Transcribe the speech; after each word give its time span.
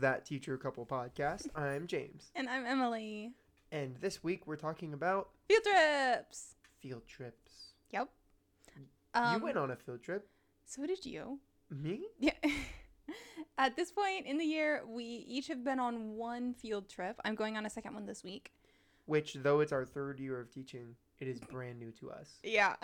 That 0.00 0.24
Teacher 0.24 0.56
Couple 0.56 0.86
podcast. 0.86 1.48
I'm 1.54 1.86
James. 1.86 2.30
And 2.34 2.48
I'm 2.48 2.64
Emily. 2.64 3.32
And 3.70 3.96
this 4.00 4.24
week 4.24 4.46
we're 4.46 4.56
talking 4.56 4.94
about 4.94 5.28
Field 5.46 5.62
trips. 5.64 6.54
field 6.78 7.02
trips. 7.06 7.74
Yep. 7.90 8.08
you 9.32 9.38
went 9.44 9.58
on 9.58 9.70
a 9.70 9.76
field 9.76 10.02
trip. 10.02 10.26
So 10.64 10.86
did 10.86 11.04
you. 11.04 11.38
Me? 11.70 12.06
Yeah. 12.18 12.32
At 13.58 13.76
this 13.76 13.92
point 13.92 14.24
in 14.24 14.38
the 14.38 14.44
year, 14.44 14.84
we 14.88 15.04
each 15.04 15.48
have 15.48 15.62
been 15.62 15.78
on 15.78 16.12
one 16.16 16.54
field 16.54 16.88
trip. 16.88 17.20
I'm 17.26 17.34
going 17.34 17.58
on 17.58 17.66
a 17.66 17.70
second 17.70 17.92
one 17.92 18.06
this 18.06 18.24
week. 18.24 18.52
Which, 19.04 19.34
though 19.34 19.60
it's 19.60 19.72
our 19.72 19.84
third 19.84 20.18
year 20.18 20.40
of 20.40 20.50
teaching, 20.50 20.94
it 21.18 21.28
is 21.28 21.40
brand 21.50 21.78
new 21.78 21.90
to 22.00 22.10
us. 22.10 22.38
Yeah. 22.42 22.76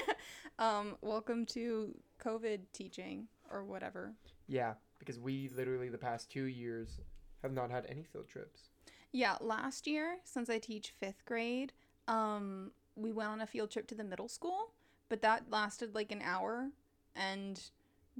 um, 0.58 0.96
welcome 1.00 1.46
to 1.46 1.94
COVID 2.22 2.60
teaching 2.74 3.28
or 3.50 3.64
whatever. 3.64 4.12
Yeah, 4.48 4.74
because 4.98 5.18
we 5.18 5.50
literally 5.54 5.88
the 5.88 5.98
past 5.98 6.30
two 6.30 6.44
years 6.44 7.00
have 7.42 7.52
not 7.52 7.70
had 7.70 7.86
any 7.88 8.02
field 8.02 8.28
trips. 8.28 8.70
Yeah, 9.12 9.36
last 9.40 9.86
year, 9.86 10.18
since 10.24 10.50
I 10.50 10.58
teach 10.58 10.92
fifth 10.98 11.24
grade, 11.24 11.72
um, 12.08 12.72
we 12.96 13.12
went 13.12 13.30
on 13.30 13.40
a 13.40 13.46
field 13.46 13.70
trip 13.70 13.86
to 13.88 13.94
the 13.94 14.04
middle 14.04 14.28
school, 14.28 14.72
but 15.08 15.22
that 15.22 15.44
lasted 15.50 15.94
like 15.94 16.12
an 16.12 16.20
hour 16.22 16.70
and 17.16 17.60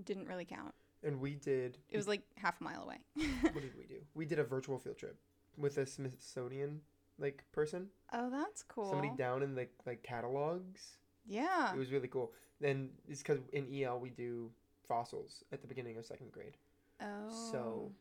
didn't 0.04 0.28
really 0.28 0.44
count. 0.44 0.74
And 1.02 1.20
we 1.20 1.34
did. 1.34 1.78
It 1.90 1.96
was 1.96 2.08
like 2.08 2.22
half 2.36 2.60
a 2.60 2.64
mile 2.64 2.82
away. 2.82 2.98
what 3.14 3.54
did 3.54 3.76
we 3.76 3.84
do? 3.84 4.00
We 4.14 4.24
did 4.24 4.38
a 4.38 4.44
virtual 4.44 4.78
field 4.78 4.98
trip 4.98 5.16
with 5.56 5.78
a 5.78 5.86
Smithsonian 5.86 6.80
like 7.18 7.44
person. 7.52 7.88
oh, 8.12 8.30
that's 8.30 8.62
cool. 8.62 8.90
Somebody 8.90 9.12
down 9.16 9.42
in 9.42 9.54
the 9.54 9.66
like 9.86 10.02
catalogs. 10.02 10.96
yeah. 11.26 11.72
It 11.72 11.78
was 11.78 11.92
really 11.92 12.08
cool. 12.08 12.32
Then 12.60 12.90
it's 13.08 13.22
because 13.22 13.40
in 13.52 13.66
EL 13.72 14.00
we 14.00 14.10
do 14.10 14.50
fossils 14.88 15.44
at 15.52 15.60
the 15.60 15.68
beginning 15.68 15.96
of 15.98 16.06
second 16.06 16.32
grade. 16.32 16.56
Oh. 17.00 17.50
So 17.52 17.92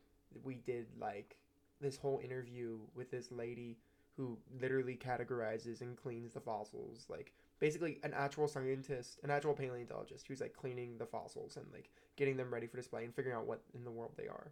we 0.42 0.54
did 0.56 0.86
like 0.98 1.36
this 1.80 1.96
whole 1.96 2.20
interview 2.24 2.78
with 2.94 3.10
this 3.10 3.30
lady 3.30 3.78
who 4.16 4.36
literally 4.60 4.96
categorizes 4.96 5.80
and 5.80 5.96
cleans 5.96 6.32
the 6.34 6.40
fossils. 6.40 7.06
Like 7.08 7.32
basically 7.60 7.98
an 8.02 8.12
actual 8.16 8.48
scientist, 8.48 9.20
an 9.22 9.30
actual 9.30 9.54
paleontologist 9.54 10.26
who's 10.26 10.40
like 10.40 10.54
cleaning 10.54 10.98
the 10.98 11.06
fossils 11.06 11.56
and 11.56 11.66
like 11.72 11.90
getting 12.16 12.36
them 12.36 12.52
ready 12.52 12.66
for 12.66 12.76
display 12.78 13.04
and 13.04 13.14
figuring 13.14 13.36
out 13.36 13.46
what 13.46 13.62
in 13.74 13.84
the 13.84 13.90
world 13.90 14.12
they 14.16 14.26
are. 14.26 14.50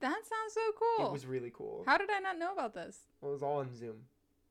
that 0.00 0.12
sounds 0.14 0.52
so 0.54 0.60
cool. 0.78 1.06
It 1.06 1.12
was 1.12 1.26
really 1.26 1.50
cool. 1.52 1.82
How 1.86 1.98
did 1.98 2.10
I 2.10 2.20
not 2.20 2.38
know 2.38 2.52
about 2.52 2.74
this? 2.74 3.00
Well, 3.20 3.32
it 3.32 3.34
was 3.34 3.42
all 3.42 3.58
on 3.58 3.74
Zoom 3.74 3.96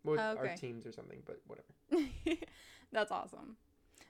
with 0.04 0.20
Oh, 0.20 0.36
our 0.38 0.56
teams 0.58 0.86
or 0.86 0.92
something, 0.92 1.22
but 1.26 1.40
whatever. 1.48 2.10
That's 2.92 3.12
awesome. 3.12 3.56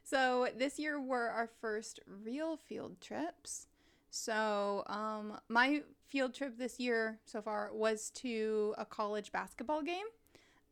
So 0.09 0.47
this 0.57 0.79
year 0.79 1.01
were 1.01 1.27
our 1.29 1.49
first 1.59 1.99
real 2.23 2.55
field 2.55 3.01
trips. 3.01 3.67
So 4.09 4.83
um, 4.87 5.37
my 5.49 5.81
field 6.07 6.33
trip 6.33 6.57
this 6.57 6.79
year 6.79 7.19
so 7.25 7.41
far 7.41 7.69
was 7.73 8.09
to 8.11 8.73
a 8.77 8.85
college 8.85 9.31
basketball 9.33 9.81
game. 9.81 10.05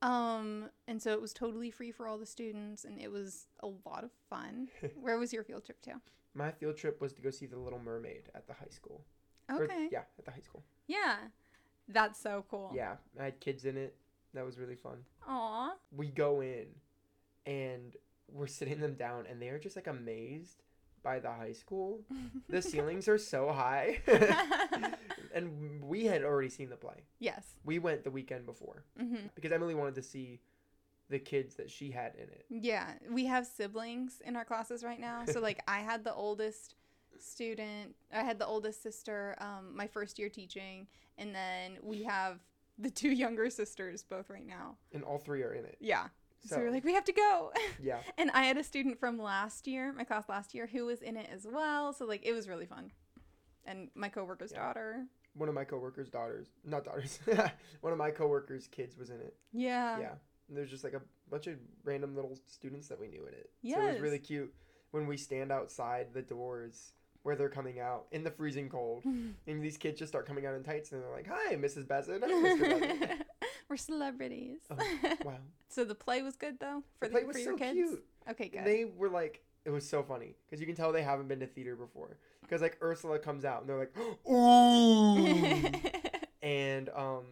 Um, 0.02 0.69
and 0.88 1.02
so 1.02 1.11
it 1.11 1.22
was 1.22 1.33
totally 1.33 1.69
free 1.69 1.91
for 1.91 2.08
all 2.08 2.17
the 2.17 2.25
students 2.25 2.86
and 2.86 2.97
it 3.00 3.11
was 3.11 3.47
a 3.61 3.67
lot 3.86 4.03
of 4.06 4.11
fun. 4.30 4.69
Where 5.02 5.17
was 5.17 5.33
your 5.33 5.44
field 5.44 5.66
trip 5.66 5.81
to? 5.81 6.00
My 6.33 6.52
field 6.52 6.78
trip 6.78 7.02
was 7.02 7.11
to 7.13 7.22
go 7.22 7.30
see 7.30 7.45
The 7.45 7.58
Little 7.58 7.80
Mermaid 7.80 8.30
at 8.36 8.47
the 8.47 8.53
high 8.53 8.69
school. 8.69 9.02
Or- 9.50 9.63
Okay. 9.63 9.89
yeah, 9.91 10.03
at 10.17 10.23
the 10.25 10.31
high 10.31 10.39
school. 10.39 10.63
Yeah. 10.88 11.16
That's 11.89 12.19
so 12.19 12.45
cool. 12.50 12.72
Yeah, 12.73 12.95
I 13.19 13.25
had 13.25 13.39
kids 13.41 13.66
in 13.66 13.75
it. 13.78 13.95
That 14.33 14.45
was 14.45 14.58
really 14.58 14.75
fun. 14.75 14.97
Aw. 15.28 15.73
we 15.91 16.08
go 16.08 16.41
in 16.41 16.67
and 17.45 17.95
we're 18.31 18.48
sitting 18.48 18.80
them 18.80 18.95
down 18.95 19.26
and 19.30 19.42
they're 19.42 19.59
just 19.59 19.76
like 19.76 19.88
amazed 19.88 20.64
by 21.03 21.19
the 21.19 21.31
high 21.31 21.53
school. 21.53 22.02
The 22.50 22.62
ceilings 22.62 23.08
are 23.08 23.18
so 23.18 23.52
high. 23.52 24.00
and 25.34 25.84
we 25.84 26.06
had 26.06 26.24
already 26.24 26.50
seen 26.50 26.69
the 26.69 26.75
play. 26.75 27.03
yes. 27.19 27.44
We 27.64 27.80
went 27.80 28.03
the 28.03 28.12
weekend 28.12 28.46
before 28.46 28.84
hmm 28.97 29.28
because 29.35 29.52
Emily 29.52 29.75
wanted 29.75 29.96
to 29.96 30.02
see 30.03 30.40
the 31.09 31.19
kids 31.19 31.56
that 31.56 31.69
she 31.69 31.91
had 31.91 32.14
in 32.16 32.24
it. 32.24 32.46
Yeah, 32.50 32.94
we 33.12 33.25
have 33.25 33.46
siblings 33.46 34.22
in 34.25 34.35
our 34.35 34.46
classes 34.46 34.84
right 34.84 35.00
now. 35.00 35.24
So 35.25 35.40
like 35.40 35.62
I 35.68 35.80
had 35.80 36.03
the 36.03 36.14
oldest 36.14 36.75
student, 37.19 37.96
I 38.14 38.24
had 38.24 38.40
the 38.40 38.46
oldest 38.47 38.81
sister 38.84 39.35
um 39.40 39.75
my 39.75 39.88
first 39.88 40.18
year 40.19 40.30
teaching 40.30 40.88
and 41.18 41.34
then 41.34 41.78
we 41.81 42.03
have 42.03 42.40
the 42.78 42.90
two 42.90 43.09
younger 43.24 43.50
sisters 43.50 44.03
both 44.03 44.30
right 44.30 44.46
now. 44.47 44.75
And 44.94 45.03
all 45.03 45.18
three 45.18 45.44
are 45.44 45.53
in 45.53 45.66
it. 45.66 45.78
Yeah. 45.80 46.08
So, 46.45 46.56
So, 46.56 46.59
we 46.59 46.66
were 46.66 46.72
like 46.72 46.83
we 46.83 46.94
have 46.94 47.06
to 47.06 47.13
go. 47.13 47.51
yeah. 47.81 48.00
and 48.17 48.31
I 48.31 48.44
had 48.44 48.57
a 48.57 48.63
student 48.63 49.00
from 49.00 49.17
last 49.17 49.67
year, 49.67 49.91
my 49.94 50.03
class 50.03 50.29
last 50.29 50.53
year 50.53 50.67
who 50.67 50.85
was 50.85 51.01
in 51.01 51.17
it 51.17 51.28
as 51.31 51.45
well. 51.51 51.91
So 51.94 52.06
like 52.06 52.25
it 52.25 52.33
was 52.33 52.47
really 52.47 52.66
fun. 52.66 52.91
And 53.66 53.89
my 53.95 54.09
coworker's 54.09 54.51
Yeah. 54.51 54.66
daughter. 54.67 55.05
One 55.34 55.50
of 55.50 55.55
my 55.55 55.66
coworkers' 55.66 56.09
daughters, 56.09 56.47
not 56.63 56.85
daughters, 56.85 57.19
one 57.81 57.91
of 57.91 58.00
my 58.00 58.09
coworkers' 58.11 58.67
kids 58.67 58.95
was 58.97 59.09
in 59.09 59.19
it. 59.19 59.35
Yeah. 59.51 60.00
yeah. 60.00 60.11
And 60.47 60.55
there's 60.55 60.69
just 60.69 60.84
like 60.85 60.94
a 60.94 61.01
bunch 61.29 61.47
of 61.47 61.55
random 61.84 62.16
little 62.16 62.38
students 62.45 62.88
that 62.88 63.00
we 63.00 63.07
knew 63.09 63.25
in 63.25 63.34
it. 63.34 63.50
So 63.69 63.81
it 63.81 63.91
was 63.94 64.00
really 64.01 64.19
cute 64.19 64.53
when 64.91 65.07
we 65.07 65.17
stand 65.17 65.51
outside 65.51 66.13
the 66.13 66.22
doors 66.22 66.94
where 67.23 67.35
they're 67.35 67.50
coming 67.50 67.79
out 67.79 68.05
in 68.11 68.23
the 68.23 68.29
freezing 68.31 68.69
cold. 68.69 69.03
And 69.47 69.61
these 69.61 69.75
kids 69.78 70.00
just 70.00 70.11
start 70.11 70.25
coming 70.28 70.45
out 70.45 70.53
in 70.55 70.63
tights 70.63 70.91
and 70.94 71.01
they're 71.03 71.11
like, 71.11 71.28
Hi, 71.29 71.55
Mrs. 71.55 71.85
Bassett. 71.88 72.23
Hi, 72.23 72.29
Mr. 72.31 72.59
Bassett. 73.00 73.25
We're 73.70 73.78
celebrities. 73.78 74.59
Oh, 74.70 74.78
wow. 75.26 75.38
so 75.70 75.84
the 75.86 75.96
play 75.96 76.22
was 76.22 76.36
good 76.36 76.59
though 76.59 76.84
for 77.00 77.08
The 77.08 77.12
play 77.12 77.22
the, 77.22 77.28
was 77.28 77.36
for 77.38 77.42
so 77.42 77.50
your 77.50 77.58
kids. 77.58 77.74
cute. 77.74 78.06
Okay, 78.30 78.50
good. 78.50 78.66
They 78.66 78.86
were 78.86 79.09
like, 79.09 79.44
it 79.66 79.72
was 79.72 79.88
so 79.88 80.03
funny 80.03 80.36
because 80.46 80.59
you 80.59 80.68
can 80.68 80.76
tell 80.76 80.92
they 80.92 81.02
haven't 81.03 81.28
been 81.28 81.40
to 81.40 81.48
theater 81.48 81.76
before. 81.76 82.18
Because 82.42 82.62
like 82.62 82.78
Ursula 82.81 83.18
comes 83.20 83.44
out 83.46 83.62
and 83.62 83.70
they're 83.70 83.80
like, 83.80 83.94
Ooh. 84.30 85.72
and 86.44 86.90
um, 86.96 87.24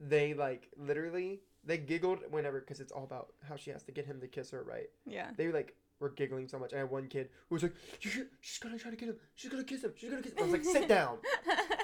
they 0.00 0.34
like 0.34 0.68
literally, 0.76 1.40
they 1.64 1.78
giggled 1.78 2.20
whenever 2.30 2.60
because 2.60 2.80
it's 2.80 2.92
all 2.92 3.04
about 3.04 3.32
how 3.48 3.56
she 3.56 3.70
has 3.70 3.82
to 3.84 3.92
get 3.92 4.06
him 4.06 4.20
to 4.20 4.28
kiss 4.28 4.50
her, 4.50 4.62
right? 4.62 4.88
yeah. 5.06 5.30
they 5.36 5.48
like 5.50 5.74
were 5.98 6.10
giggling 6.10 6.48
so 6.48 6.58
much. 6.58 6.72
I 6.72 6.78
had 6.78 6.90
one 6.90 7.08
kid 7.08 7.28
who 7.48 7.56
was 7.56 7.62
like, 7.62 7.74
"She's 7.98 8.58
gonna 8.58 8.78
try 8.78 8.90
to 8.90 8.96
get 8.96 9.10
him. 9.10 9.16
She's 9.34 9.50
gonna 9.50 9.64
kiss 9.64 9.84
him. 9.84 9.92
She's 9.96 10.08
gonna 10.08 10.22
kiss 10.22 10.32
him." 10.32 10.38
I 10.38 10.42
was 10.44 10.52
like, 10.52 10.64
"Sit 10.64 10.88
down. 10.88 11.18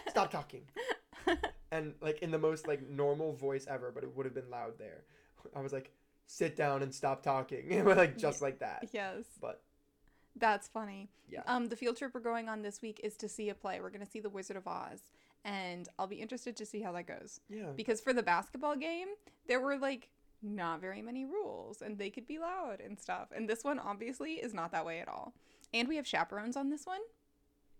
Stop 0.08 0.30
talking." 0.30 0.62
And 1.72 1.94
like 2.00 2.20
in 2.20 2.30
the 2.30 2.38
most 2.38 2.66
like 2.68 2.88
normal 2.88 3.32
voice 3.32 3.66
ever, 3.68 3.90
but 3.92 4.04
it 4.04 4.16
would 4.16 4.24
have 4.26 4.34
been 4.34 4.50
loud 4.50 4.78
there. 4.78 5.02
I 5.54 5.60
was 5.60 5.72
like, 5.72 5.90
"Sit 6.26 6.56
down 6.56 6.82
and 6.82 6.94
stop 6.94 7.22
talking." 7.22 7.84
Like 7.84 8.16
just 8.18 8.40
like 8.42 8.60
that. 8.60 8.88
yes. 8.92 9.24
But 9.40 9.62
That's 10.36 10.68
funny. 10.68 11.08
yeah, 11.28 11.42
Um, 11.46 11.66
the 11.66 11.76
field 11.76 11.96
trip 11.96 12.12
we're 12.14 12.20
going 12.20 12.48
on 12.48 12.62
this 12.62 12.82
week 12.82 13.00
is 13.02 13.16
to 13.16 13.28
see 13.28 13.48
a 13.48 13.54
play. 13.54 13.80
We're 13.80 13.90
gonna 13.90 14.06
see 14.06 14.20
The 14.20 14.30
Wizard 14.30 14.56
of 14.56 14.68
Oz, 14.68 15.00
and 15.44 15.88
I'll 15.98 16.06
be 16.06 16.16
interested 16.20 16.56
to 16.56 16.66
see 16.66 16.82
how 16.82 16.92
that 16.92 17.06
goes. 17.06 17.40
yeah. 17.48 17.70
Because 17.76 18.00
for 18.00 18.12
the 18.12 18.22
basketball 18.22 18.76
game, 18.76 19.08
there 19.48 19.60
were 19.60 19.76
like 19.78 20.08
not 20.42 20.80
very 20.80 21.02
many 21.02 21.24
rules, 21.24 21.82
and 21.82 21.98
they 21.98 22.10
could 22.10 22.26
be 22.28 22.38
loud 22.38 22.80
and 22.80 22.98
stuff. 23.00 23.28
And 23.34 23.48
this 23.48 23.64
one 23.64 23.78
obviously 23.80 24.34
is 24.34 24.52
not 24.54 24.70
that 24.72 24.84
way 24.86 25.00
at 25.00 25.08
all. 25.08 25.32
And 25.74 25.88
we 25.88 25.96
have 25.96 26.06
chaperones 26.06 26.56
on 26.56 26.70
this 26.70 26.86
one. 26.86 27.00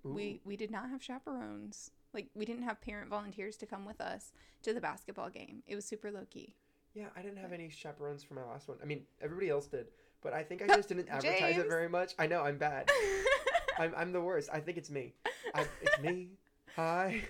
We 0.02 0.40
we 0.44 0.56
did 0.56 0.70
not 0.70 0.88
have 0.90 1.02
chaperones. 1.02 1.90
Like 2.16 2.28
we 2.34 2.44
didn't 2.46 2.62
have 2.64 2.80
parent 2.80 3.10
volunteers 3.10 3.56
to 3.58 3.66
come 3.66 3.84
with 3.84 4.00
us 4.00 4.32
to 4.62 4.72
the 4.72 4.80
basketball 4.80 5.28
game. 5.28 5.62
It 5.68 5.74
was 5.76 5.84
super 5.84 6.10
low 6.10 6.24
key. 6.30 6.54
yeah, 6.94 7.08
I 7.14 7.20
didn't 7.20 7.36
have 7.38 7.52
any 7.52 7.68
chaperones 7.68 8.24
for 8.24 8.32
my 8.34 8.42
last 8.42 8.66
one. 8.68 8.78
I 8.82 8.86
mean, 8.86 9.02
everybody 9.20 9.50
else 9.50 9.66
did, 9.66 9.88
but 10.22 10.32
I 10.32 10.42
think 10.42 10.62
I 10.62 10.66
just 10.74 10.88
didn't 10.88 11.08
advertise 11.10 11.38
James. 11.54 11.58
it 11.58 11.68
very 11.68 11.88
much. 11.90 12.14
I 12.18 12.26
know 12.26 12.40
I'm 12.40 12.56
bad. 12.56 12.90
I'm 13.78 13.92
I'm 13.94 14.12
the 14.12 14.20
worst. 14.22 14.48
I 14.50 14.60
think 14.60 14.78
it's 14.78 14.90
me. 14.90 15.12
I, 15.54 15.66
it's 15.82 16.00
me. 16.00 16.28
Hi. 16.76 17.20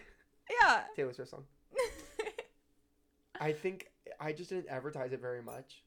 yeah. 0.48 0.82
Taylor 0.94 1.12
Swift 1.12 1.30
song. 1.30 1.44
I 3.40 3.52
think 3.52 3.88
I 4.20 4.32
just 4.32 4.50
didn't 4.50 4.68
advertise 4.68 5.12
it 5.12 5.20
very 5.20 5.42
much. 5.42 5.82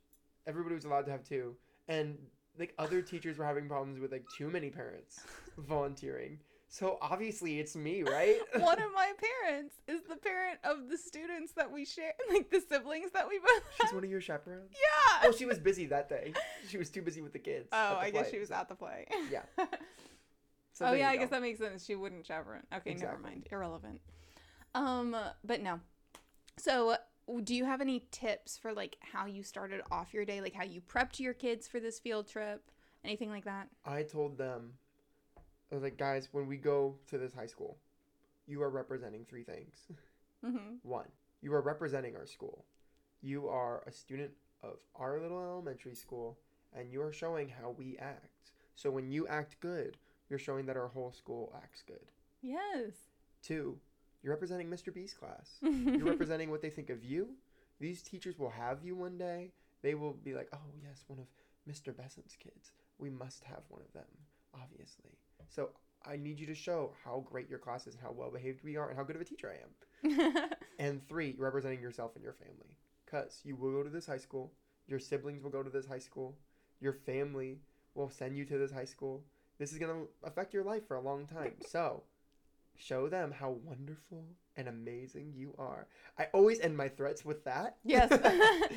Everybody 0.46 0.76
was 0.76 0.86
allowed 0.86 1.06
to 1.06 1.12
have 1.12 1.24
two, 1.24 1.56
and 1.88 2.18
like 2.60 2.74
other 2.78 3.02
teachers 3.02 3.38
were 3.38 3.46
having 3.46 3.68
problems 3.68 4.00
with 4.00 4.12
like 4.12 4.26
too 4.38 4.50
many 4.50 4.70
parents 4.70 5.22
volunteering. 5.58 6.38
So 6.72 7.00
obviously 7.02 7.60
it's 7.60 7.76
me, 7.76 8.04
right? 8.04 8.38
One 8.60 8.80
of 8.80 8.94
my 8.94 9.12
parents 9.44 9.76
is 9.88 10.02
the 10.08 10.16
parent 10.16 10.60
of 10.64 10.88
the 10.90 10.98
students 10.98 11.52
that 11.54 11.72
we 11.72 11.84
share, 11.84 12.14
like 12.30 12.52
the 12.52 12.62
siblings 12.62 13.12
that 13.12 13.28
we 13.28 13.40
both. 13.40 13.64
She's 13.82 13.94
one 13.94 14.04
of 14.04 14.10
your 14.10 14.22
chaperones. 14.22 14.72
Yeah. 14.72 15.24
Well, 15.24 15.34
she 15.34 15.48
was 15.48 15.58
busy 15.58 15.88
that 15.88 16.10
day. 16.10 16.34
She 16.68 16.78
was 16.78 16.92
too 16.92 17.02
busy 17.02 17.22
with 17.22 17.34
the 17.34 17.40
kids. 17.40 17.70
Oh, 17.72 17.96
the 17.96 18.00
I 18.00 18.10
guess 18.12 18.30
play, 18.30 18.32
she 18.34 18.40
was 18.40 18.52
at 18.52 18.70
the 18.70 18.76
play. 18.76 19.08
Yeah. 19.32 19.42
So 20.72 20.86
oh 20.86 20.94
yeah, 20.94 21.10
I 21.10 21.18
guess 21.18 21.30
that 21.32 21.42
makes 21.42 21.60
sense. 21.60 21.84
She 21.84 21.96
wouldn't 21.96 22.26
chaperone. 22.26 22.64
Okay, 22.74 22.94
never 22.94 23.18
mind. 23.18 23.46
Irrelevant. 23.52 24.00
Um, 24.74 25.14
but 25.44 25.62
no. 25.62 25.82
So, 26.56 26.96
do 27.44 27.54
you 27.54 27.66
have 27.66 27.82
any 27.82 28.06
tips 28.12 28.58
for 28.58 28.72
like 28.72 28.96
how 29.02 29.26
you 29.26 29.44
started 29.44 29.82
off 29.92 30.14
your 30.14 30.24
day, 30.24 30.40
like 30.40 30.54
how 30.54 30.64
you 30.64 30.80
prepped 30.80 31.20
your 31.20 31.34
kids 31.34 31.68
for 31.68 31.82
this 31.82 32.00
field 32.00 32.30
trip, 32.30 32.72
anything 33.04 33.30
like 33.30 33.44
that? 33.44 33.68
I 33.84 34.04
told 34.04 34.38
them, 34.38 34.76
I 35.72 35.76
was 35.76 35.84
like, 35.84 35.98
guys, 35.98 36.30
when 36.32 36.48
we 36.48 36.58
go 36.58 36.96
to 37.08 37.18
this 37.18 37.34
high 37.34 37.46
school, 37.46 37.78
you 38.48 38.62
are 38.64 38.70
representing 38.70 39.26
three 39.26 39.44
things. 39.44 39.76
Mm-hmm. 40.46 40.76
One, 40.84 41.08
you 41.42 41.54
are 41.54 41.62
representing 41.62 42.16
our 42.16 42.26
school. 42.26 42.66
You 43.22 43.50
are 43.50 43.84
a 43.86 43.92
student 43.92 44.32
of 44.64 44.78
our 44.96 45.20
little 45.20 45.38
elementary 45.38 45.96
school, 45.96 46.40
and 46.74 46.92
you 46.92 47.02
are 47.02 47.12
showing 47.12 47.50
how 47.50 47.76
we 47.78 47.98
act. 48.00 48.52
So 48.76 48.90
when 48.90 49.12
you 49.12 49.28
act 49.28 49.58
good, 49.60 49.98
you're 50.30 50.40
showing 50.40 50.66
that 50.68 50.78
our 50.78 50.88
whole 50.88 51.12
school 51.12 51.54
acts 51.62 51.84
good. 51.86 52.12
Yes. 52.42 52.94
Two, 53.44 53.78
you're 54.24 54.34
representing 54.34 54.70
Mr. 54.70 54.94
B's 54.94 55.14
class. 55.14 55.58
You're 55.62 56.06
representing 56.06 56.50
what 56.50 56.62
they 56.62 56.70
think 56.70 56.90
of 56.90 57.04
you. 57.04 57.30
These 57.80 58.02
teachers 58.02 58.38
will 58.38 58.50
have 58.50 58.84
you 58.84 58.96
one 58.96 59.18
day. 59.18 59.52
They 59.82 59.94
will 59.94 60.14
be 60.14 60.34
like, 60.34 60.50
oh, 60.54 60.72
yes, 60.82 61.04
one 61.08 61.20
of 61.20 61.28
Mr. 61.70 61.96
Besson's 61.96 62.38
kids. 62.42 62.72
We 62.98 63.10
must 63.10 63.44
have 63.46 63.64
one 63.70 63.82
of 63.82 63.94
them, 63.94 64.08
obviously. 64.54 65.18
So 65.50 65.70
I 66.06 66.16
need 66.16 66.40
you 66.40 66.46
to 66.48 66.56
show 66.56 66.94
how 67.04 67.26
great 67.30 67.50
your 67.50 67.60
class 67.60 67.88
is 67.88 67.96
and 67.96 68.04
how 68.04 68.12
well 68.12 68.32
behaved 68.32 68.64
we 68.64 68.78
are 68.78 68.90
and 68.90 68.98
how 68.98 69.04
good 69.04 69.16
of 69.16 69.22
a 69.22 69.26
teacher 69.26 69.52
I 69.52 69.58
am. 69.64 70.50
And 70.80 71.06
three, 71.10 71.36
representing 71.38 71.82
yourself 71.82 72.16
and 72.16 72.24
your 72.24 72.34
family. 72.34 72.78
Because 73.06 73.42
you 73.44 73.58
will 73.58 73.72
go 73.72 73.84
to 73.84 73.90
this 73.90 74.06
high 74.06 74.18
school, 74.18 74.54
your 74.88 75.00
siblings 75.00 75.44
will 75.44 75.50
go 75.50 75.62
to 75.62 75.70
this 75.70 75.86
high 75.86 76.00
school, 76.00 76.38
your 76.80 76.94
family 76.94 77.60
will 77.96 78.10
send 78.10 78.38
you 78.38 78.46
to 78.46 78.58
this 78.58 78.72
high 78.72 78.86
school. 78.86 79.26
This 79.58 79.74
is 79.74 79.78
going 79.78 79.92
to 79.92 80.08
affect 80.26 80.54
your 80.54 80.64
life 80.64 80.88
for 80.88 80.96
a 80.96 81.02
long 81.02 81.26
time. 81.26 81.54
So 81.68 82.04
show 82.78 83.10
them 83.10 83.34
how 83.38 83.58
wonderful 83.66 84.24
and 84.56 84.70
amazing 84.70 85.34
you 85.36 85.54
are. 85.60 85.88
I 86.18 86.28
always 86.34 86.62
end 86.62 86.78
my 86.78 86.88
threats 86.88 87.26
with 87.26 87.44
that. 87.44 87.76
yes. 87.84 88.10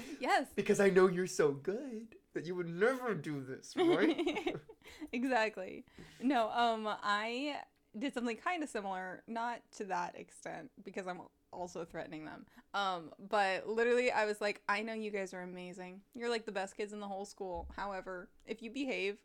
yes. 0.20 0.48
because 0.56 0.80
I 0.80 0.90
know 0.90 1.06
you're 1.06 1.28
so 1.28 1.52
good 1.52 2.16
that 2.34 2.46
you 2.46 2.56
would 2.56 2.68
never 2.68 3.14
do 3.14 3.44
this, 3.44 3.74
right? 3.76 4.56
exactly. 5.12 5.84
No, 6.20 6.50
um 6.50 6.88
I 7.02 7.56
did 7.98 8.14
something 8.14 8.36
kind 8.36 8.62
of 8.62 8.68
similar, 8.68 9.22
not 9.26 9.60
to 9.76 9.84
that 9.84 10.16
extent 10.18 10.70
because 10.82 11.06
I'm 11.06 11.20
also 11.52 11.84
threatening 11.84 12.24
them. 12.24 12.46
Um 12.74 13.10
but 13.30 13.68
literally 13.68 14.10
I 14.10 14.24
was 14.24 14.40
like, 14.40 14.62
I 14.68 14.82
know 14.82 14.94
you 14.94 15.10
guys 15.10 15.34
are 15.34 15.42
amazing. 15.42 16.00
You're 16.14 16.30
like 16.30 16.46
the 16.46 16.52
best 16.52 16.76
kids 16.76 16.92
in 16.92 17.00
the 17.00 17.08
whole 17.08 17.24
school. 17.26 17.68
However, 17.76 18.28
if 18.46 18.62
you 18.62 18.70
behave 18.70 19.18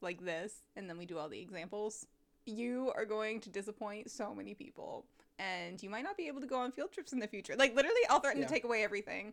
like 0.00 0.24
this 0.24 0.54
and 0.76 0.88
then 0.90 0.98
we 0.98 1.06
do 1.06 1.16
all 1.18 1.28
the 1.28 1.40
examples, 1.40 2.06
you 2.44 2.92
are 2.96 3.04
going 3.04 3.40
to 3.40 3.48
disappoint 3.50 4.10
so 4.10 4.34
many 4.34 4.52
people 4.52 5.06
and 5.38 5.82
you 5.82 5.88
might 5.88 6.02
not 6.04 6.16
be 6.16 6.26
able 6.28 6.40
to 6.40 6.46
go 6.46 6.58
on 6.58 6.72
field 6.72 6.92
trips 6.92 7.12
in 7.12 7.18
the 7.20 7.26
future. 7.28 7.54
Like 7.56 7.74
literally 7.74 8.00
I'll 8.10 8.20
threaten 8.20 8.42
Yeah. 8.42 8.48
to 8.48 8.52
take 8.52 8.64
away 8.64 8.82
everything. 8.84 9.32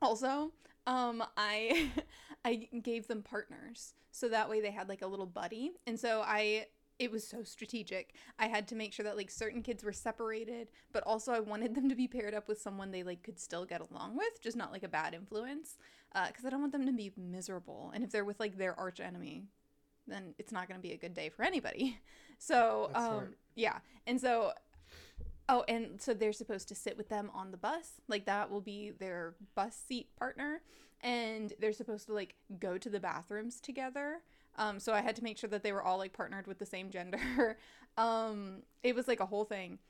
Also, 0.00 0.52
um 0.86 1.22
I 1.36 1.90
I 2.44 2.68
gave 2.82 3.06
them 3.06 3.22
partners. 3.22 3.94
So 4.12 4.28
that 4.28 4.48
way 4.48 4.60
they 4.60 4.70
had 4.70 4.88
like 4.88 5.02
a 5.02 5.06
little 5.06 5.26
buddy. 5.26 5.72
And 5.86 5.98
so 5.98 6.22
I 6.24 6.66
it 6.98 7.10
was 7.10 7.26
so 7.26 7.42
strategic. 7.42 8.14
I 8.38 8.46
had 8.46 8.68
to 8.68 8.74
make 8.74 8.92
sure 8.92 9.04
that 9.04 9.16
like 9.16 9.30
certain 9.30 9.62
kids 9.62 9.82
were 9.82 9.92
separated, 9.92 10.68
but 10.92 11.02
also 11.04 11.32
I 11.32 11.40
wanted 11.40 11.74
them 11.74 11.88
to 11.88 11.94
be 11.94 12.06
paired 12.06 12.34
up 12.34 12.46
with 12.46 12.60
someone 12.60 12.90
they 12.90 13.02
like 13.02 13.22
could 13.22 13.38
still 13.38 13.64
get 13.64 13.80
along 13.80 14.16
with, 14.18 14.42
just 14.42 14.56
not 14.56 14.70
like 14.70 14.82
a 14.82 14.88
bad 14.88 15.14
influence. 15.14 15.78
Uh, 16.14 16.28
cuz 16.30 16.44
I 16.44 16.50
don't 16.50 16.60
want 16.60 16.72
them 16.72 16.86
to 16.86 16.92
be 16.92 17.12
miserable. 17.16 17.90
And 17.94 18.04
if 18.04 18.10
they're 18.10 18.24
with 18.24 18.38
like 18.38 18.58
their 18.58 18.78
arch 18.78 19.00
enemy, 19.00 19.44
then 20.06 20.34
it's 20.38 20.52
not 20.52 20.68
going 20.68 20.78
to 20.78 20.82
be 20.82 20.92
a 20.92 20.98
good 20.98 21.14
day 21.14 21.28
for 21.28 21.42
anybody. 21.42 21.98
So, 22.42 22.90
um 22.94 23.34
yeah. 23.54 23.80
And 24.06 24.18
so 24.18 24.54
Oh, 25.52 25.64
and 25.66 26.00
so 26.00 26.14
they're 26.14 26.32
supposed 26.32 26.68
to 26.68 26.76
sit 26.76 26.96
with 26.96 27.08
them 27.08 27.28
on 27.34 27.50
the 27.50 27.56
bus. 27.56 28.00
Like 28.06 28.24
that 28.26 28.52
will 28.52 28.60
be 28.60 28.92
their 28.92 29.34
bus 29.56 29.76
seat 29.76 30.06
partner. 30.16 30.62
And 31.00 31.52
they're 31.58 31.72
supposed 31.72 32.06
to 32.06 32.14
like 32.14 32.36
go 32.60 32.78
to 32.78 32.88
the 32.88 33.00
bathrooms 33.00 33.60
together. 33.60 34.20
Um, 34.56 34.78
so 34.78 34.92
I 34.92 35.00
had 35.00 35.16
to 35.16 35.24
make 35.24 35.38
sure 35.38 35.50
that 35.50 35.64
they 35.64 35.72
were 35.72 35.82
all 35.82 35.98
like 35.98 36.12
partnered 36.12 36.46
with 36.46 36.60
the 36.60 36.66
same 36.66 36.88
gender. 36.88 37.56
um, 37.98 38.62
it 38.84 38.94
was 38.94 39.08
like 39.08 39.18
a 39.18 39.26
whole 39.26 39.44
thing. 39.44 39.80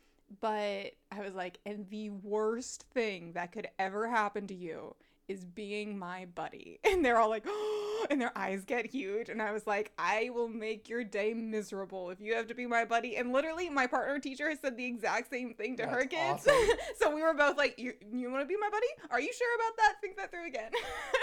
But 0.41 0.95
I 1.13 1.21
was 1.21 1.35
like, 1.35 1.59
and 1.67 1.87
the 1.91 2.09
worst 2.09 2.87
thing 2.95 3.33
that 3.35 3.53
could 3.53 3.69
ever 3.79 4.09
happen 4.09 4.47
to 4.47 4.55
you 4.55 4.95
is 5.31 5.45
being 5.45 5.97
my 5.99 6.27
buddy. 6.35 6.81
And 6.91 7.05
they're 7.05 7.19
all 7.19 7.29
like, 7.31 7.47
and 8.11 8.21
their 8.21 8.37
eyes 8.37 8.65
get 8.65 8.85
huge. 8.85 9.29
And 9.29 9.41
I 9.41 9.53
was 9.53 9.65
like, 9.67 9.93
I 9.97 10.31
will 10.35 10.49
make 10.49 10.89
your 10.89 11.05
day 11.05 11.33
miserable 11.35 12.11
if 12.11 12.21
you 12.21 12.35
have 12.35 12.49
to 12.49 12.55
be 12.55 12.67
my 12.67 12.85
buddy. 12.85 13.17
And 13.17 13.33
literally, 13.33 13.71
my 13.71 13.87
partner 13.87 14.19
teacher 14.19 14.49
has 14.51 14.59
said 14.61 14.77
the 14.77 14.85
exact 14.85 15.31
same 15.31 15.55
thing 15.55 15.77
to 15.77 15.87
her 15.87 16.05
kids. 16.05 16.47
awesome. 16.47 16.55
so 17.01 17.15
we 17.15 17.23
were 17.23 17.33
both 17.35 17.57
like, 17.57 17.79
you, 17.79 17.93
you 18.13 18.31
want 18.31 18.43
to 18.43 18.47
be 18.47 18.57
my 18.61 18.69
buddy? 18.71 18.87
Are 19.11 19.21
you 19.21 19.33
sure 19.33 19.55
about 19.55 19.77
that? 19.77 19.95
Think 20.01 20.17
that 20.17 20.31
through 20.33 20.49
again. 20.49 20.73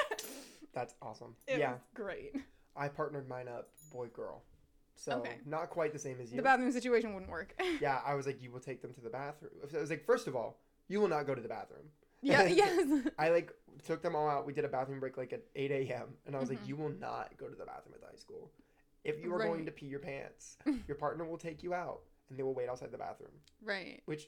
That's 0.74 0.94
awesome. 1.02 1.36
it 1.48 1.60
yeah, 1.60 1.72
was 1.74 1.82
great. 1.94 2.34
I 2.76 2.88
partnered 2.88 3.28
mine 3.28 3.48
up 3.50 3.70
boy 3.92 4.08
girl. 4.08 4.44
So 4.96 5.14
Okay. 5.20 5.36
not 5.46 5.70
quite 5.70 5.92
the 5.92 6.00
same 6.00 6.18
as 6.22 6.32
you. 6.32 6.38
The 6.38 6.44
bathroom 6.44 6.72
situation 6.72 7.14
wouldn't 7.14 7.32
work. 7.32 7.54
yeah, 7.82 8.00
I 8.06 8.14
was 8.16 8.26
like, 8.26 8.42
you 8.42 8.52
will 8.52 8.60
take 8.60 8.82
them 8.82 8.94
to 8.94 9.02
the 9.02 9.10
bathroom. 9.10 9.52
I 9.76 9.80
was 9.80 9.90
like, 9.90 10.06
first 10.06 10.28
of 10.28 10.36
all, 10.36 10.60
you 10.88 11.02
will 11.02 11.08
not 11.10 11.28
go 11.28 11.36
to 11.36 11.42
the 11.42 11.50
bathroom. 11.50 11.90
Yeah, 12.22 12.44
yes. 12.48 13.08
I 13.18 13.30
like 13.30 13.52
took 13.86 14.02
them 14.02 14.16
all 14.16 14.28
out. 14.28 14.46
We 14.46 14.54
did 14.54 14.66
a 14.66 14.68
bathroom 14.70 15.00
break 15.00 15.18
like 15.18 15.34
at 15.34 15.44
8 15.56 15.72
a.m. 15.72 16.10
And 16.26 16.36
I 16.36 16.40
was 16.40 16.50
Mhm. 16.50 16.56
like, 16.58 16.68
you 16.68 16.76
will 16.76 16.90
not 16.90 17.38
go 17.38 17.48
to 17.48 17.56
the 17.56 17.66
bathroom 17.66 17.94
at 17.96 18.02
the 18.02 18.08
high 18.08 18.16
school. 18.16 18.52
If 19.04 19.20
you 19.24 19.34
are 19.34 19.38
going 19.40 19.66
to 19.66 19.72
pee 19.72 19.86
your 19.86 20.00
pants, 20.00 20.58
your 20.88 20.98
partner 20.98 21.24
will 21.26 21.38
take 21.38 21.64
you 21.64 21.74
out 21.74 22.02
and 22.30 22.38
they 22.38 22.44
will 22.44 22.54
wait 22.56 22.68
outside 22.70 22.92
the 22.92 22.98
bathroom, 22.98 23.32
right. 23.64 24.02
which 24.06 24.28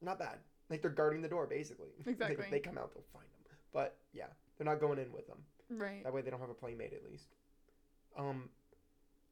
not 0.00 0.18
bad. 0.18 0.38
Like 0.70 0.82
they're 0.82 0.90
guarding 0.90 1.20
the 1.22 1.28
door 1.28 1.46
basically. 1.46 1.88
Like, 1.98 2.08
Exactly. 2.14 2.44
if 2.44 2.50
they 2.50 2.60
come 2.60 2.78
out, 2.78 2.92
they'll 2.94 3.02
find 3.12 3.24
them. 3.26 3.56
But 3.72 3.96
yeah, 4.12 4.26
they're 4.56 4.64
not 4.66 4.78
going 4.80 4.98
in 4.98 5.10
with 5.12 5.26
them. 5.26 5.38
Right. 5.70 6.04
That 6.04 6.12
way 6.12 6.20
they 6.22 6.30
don't 6.30 6.40
have 6.40 6.50
a 6.50 6.54
playmate 6.54 6.92
at 6.92 7.04
least. 7.04 7.34
Um, 8.16 8.50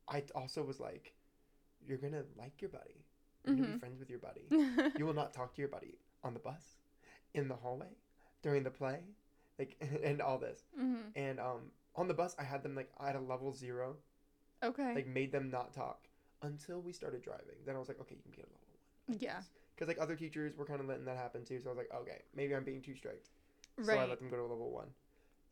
I 0.08 0.24
also 0.34 0.64
was 0.64 0.80
like, 0.80 1.12
you're 1.86 1.98
gonna 1.98 2.24
like 2.36 2.60
your 2.60 2.70
buddy. 2.70 3.04
You're 3.46 3.54
gonna 3.56 3.68
be 3.68 3.74
Mhm. 3.74 3.80
friends 3.80 4.00
with 4.00 4.10
your 4.10 4.18
buddy. 4.18 4.46
you 4.98 5.06
will 5.06 5.14
not 5.14 5.32
talk 5.32 5.54
to 5.54 5.60
your 5.62 5.68
buddy 5.68 5.98
on 6.24 6.34
the 6.34 6.40
bus, 6.40 6.76
in 7.34 7.49
the 7.49 7.56
hallway, 7.56 7.88
during 8.43 8.62
the 8.62 8.70
play, 8.70 9.00
like 9.58 9.76
and 10.05 10.20
all 10.20 10.38
this. 10.38 10.62
hmm 10.76 10.96
And 11.17 11.40
um, 11.40 11.70
on 11.96 12.08
the 12.08 12.14
bus, 12.14 12.34
I 12.38 12.44
had 12.44 12.62
them 12.62 12.75
like 12.75 12.90
at 13.00 13.17
a 13.17 13.20
level 13.20 13.52
zero, 13.52 13.96
Okay. 14.62 14.94
like 14.94 15.06
made 15.06 15.32
them 15.32 15.50
not 15.50 15.73
talk 15.73 16.06
until 16.43 16.81
we 16.81 16.93
started 16.93 17.23
driving. 17.23 17.56
Then 17.67 17.76
I 17.76 17.79
was 17.79 17.88
like, 17.88 18.00
okay, 18.00 18.14
you 18.17 18.23
can 18.23 18.32
get 18.32 18.44
a 18.44 18.52
level 18.52 18.69
one. 19.08 19.19
yeah. 19.19 19.40
Because 19.75 19.88
like 19.88 19.99
other 20.00 20.17
teachers 20.17 20.56
were 20.56 20.64
kind 20.67 20.81
of 20.81 20.87
letting 20.87 21.05
that 21.06 21.17
happen 21.17 21.44
too, 21.44 21.61
so 21.61 21.69
I 21.69 21.73
was 21.73 21.79
like, 21.79 21.90
okay, 22.02 22.23
maybe 22.34 22.55
I'm 22.55 22.64
being 22.64 22.82
too 22.82 22.94
strict. 22.94 23.31
So 23.82 23.96
I 23.96 24.06
let 24.06 24.19
them 24.20 24.29
go 24.29 24.37
to 24.37 24.43
a 24.43 24.50
level 24.52 24.70
one. 24.70 24.88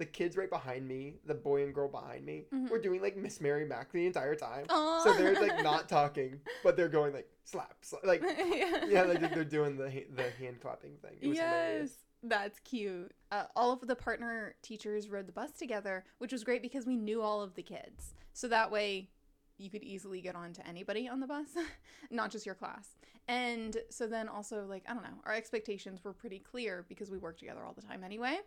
The 0.01 0.07
kids 0.07 0.35
right 0.35 0.49
behind 0.49 0.89
me, 0.89 1.17
the 1.27 1.35
boy 1.35 1.63
and 1.63 1.75
girl 1.75 1.87
behind 1.87 2.25
me, 2.25 2.47
Mhm. 2.55 2.71
were 2.71 2.79
doing 2.79 3.03
like 3.03 3.19
Miss 3.19 3.39
Mary 3.39 3.67
Mac 3.67 3.93
the 3.93 4.07
entire 4.07 4.35
time. 4.35 4.65
Aw. 4.71 5.05
So 5.05 5.13
they're 5.13 5.39
like 5.39 5.63
not 5.63 5.91
talking, 5.91 6.41
but 6.65 6.75
they're 6.75 6.89
going 6.89 7.13
like 7.13 7.29
slap, 7.45 7.75
slap 7.83 8.03
like 8.07 8.23
yeah. 8.51 8.87
yeah, 8.87 9.03
like 9.03 9.21
they're 9.21 9.45
doing 9.45 9.77
the 9.77 10.07
the 10.17 10.31
hand 10.39 10.59
clapping 10.63 10.97
thing. 11.03 11.29
Was 11.29 11.37
hilarious. 11.39 11.91
yes. 11.91 11.99
That's 12.23 12.59
cute. 12.61 13.13
Uh, 13.31 13.45
all 13.55 13.73
of 13.73 13.87
the 13.87 13.95
partner 13.95 14.55
teachers 14.63 15.11
rode 15.11 15.27
the 15.27 15.33
bus 15.33 15.53
together, 15.53 16.05
which 16.17 16.33
was 16.33 16.45
great 16.45 16.63
because 16.63 16.87
we 16.87 16.97
knew 16.97 17.21
all 17.21 17.43
of 17.43 17.55
the 17.55 17.63
kids. 17.63 18.15
So 18.33 18.49
that 18.49 18.71
way 18.71 19.11
you 19.59 19.69
could 19.69 19.83
easily 19.83 20.23
get 20.23 20.35
on 20.35 20.55
to 20.55 20.67
anybody 20.67 21.09
on 21.09 21.21
the 21.21 21.27
bus, 21.27 21.49
not 22.11 22.31
just 22.31 22.47
your 22.47 22.55
class. 22.55 22.97
And 23.29 23.77
so 23.91 24.07
then 24.07 24.29
also, 24.29 24.65
like, 24.67 24.85
I 24.89 24.95
don't 24.95 25.03
know, 25.03 25.21
our 25.27 25.35
expectations 25.35 26.03
were 26.03 26.15
pretty 26.15 26.39
clear 26.39 26.87
because 26.89 27.11
we 27.11 27.19
worked 27.19 27.39
together 27.41 27.63
all 27.65 27.75
the 27.75 27.83
time 27.83 28.03
anyway. 28.03 28.39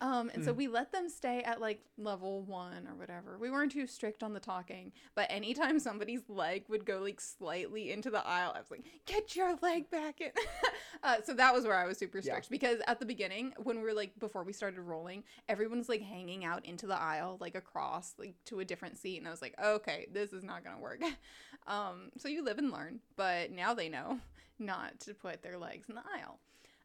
Um, 0.00 0.30
and 0.34 0.44
so 0.44 0.52
Mhm. 0.52 0.56
we 0.56 0.68
let 0.68 0.92
them 0.92 1.08
stay 1.08 1.42
at 1.42 1.58
like 1.58 1.80
level 1.96 2.42
one 2.42 2.86
or 2.86 2.94
whatever. 2.94 3.38
We 3.38 3.50
weren't 3.50 3.72
too 3.72 3.86
strict 3.86 4.22
on 4.22 4.34
the 4.34 4.40
talking, 4.40 4.92
but 5.14 5.26
anytime 5.30 5.78
somebody's 5.80 6.28
leg 6.28 6.64
would 6.68 6.84
go 6.84 6.98
like 6.98 7.18
slightly 7.18 7.90
into 7.90 8.10
the 8.10 8.24
aisle, 8.26 8.52
I 8.54 8.58
was 8.60 8.70
like, 8.70 8.84
"Get 9.06 9.34
your 9.34 9.56
leg 9.62 9.88
back 9.90 10.20
in." 10.20 10.32
uh, 11.02 11.22
so 11.24 11.32
that 11.34 11.54
was 11.54 11.64
where 11.64 11.76
I 11.76 11.86
was 11.86 11.96
super 11.96 12.18
Yeah. 12.18 12.24
strict 12.24 12.50
because 12.50 12.80
at 12.86 13.00
the 13.00 13.06
beginning, 13.06 13.54
when 13.62 13.78
we 13.78 13.84
were 13.84 13.94
like 13.94 14.18
before 14.18 14.44
we 14.44 14.52
started 14.52 14.80
rolling, 14.82 15.24
everyone's 15.48 15.88
like 15.88 16.02
hanging 16.02 16.44
out 16.44 16.66
into 16.66 16.86
the 16.86 17.00
aisle 17.00 17.38
like 17.40 17.54
across 17.54 18.14
like 18.18 18.34
to 18.44 18.60
a 18.60 18.66
different 18.66 18.98
seat, 18.98 19.16
and 19.16 19.26
I 19.26 19.30
was 19.30 19.40
like, 19.40 19.54
"Okay, 19.58 20.08
this 20.12 20.34
is 20.34 20.44
not 20.44 20.62
gonna 20.62 20.78
work." 20.78 21.00
um, 21.66 22.10
so 22.18 22.28
you 22.28 22.44
live 22.44 22.58
and 22.58 22.70
learn, 22.70 23.00
but 23.16 23.50
now 23.50 23.72
they 23.72 23.88
know 23.88 24.20
not 24.58 25.00
to 25.00 25.14
put 25.14 25.42
their 25.42 25.56
legs 25.58 25.88
in 25.88 25.94
the 25.94 26.02
aisle. 26.18 26.38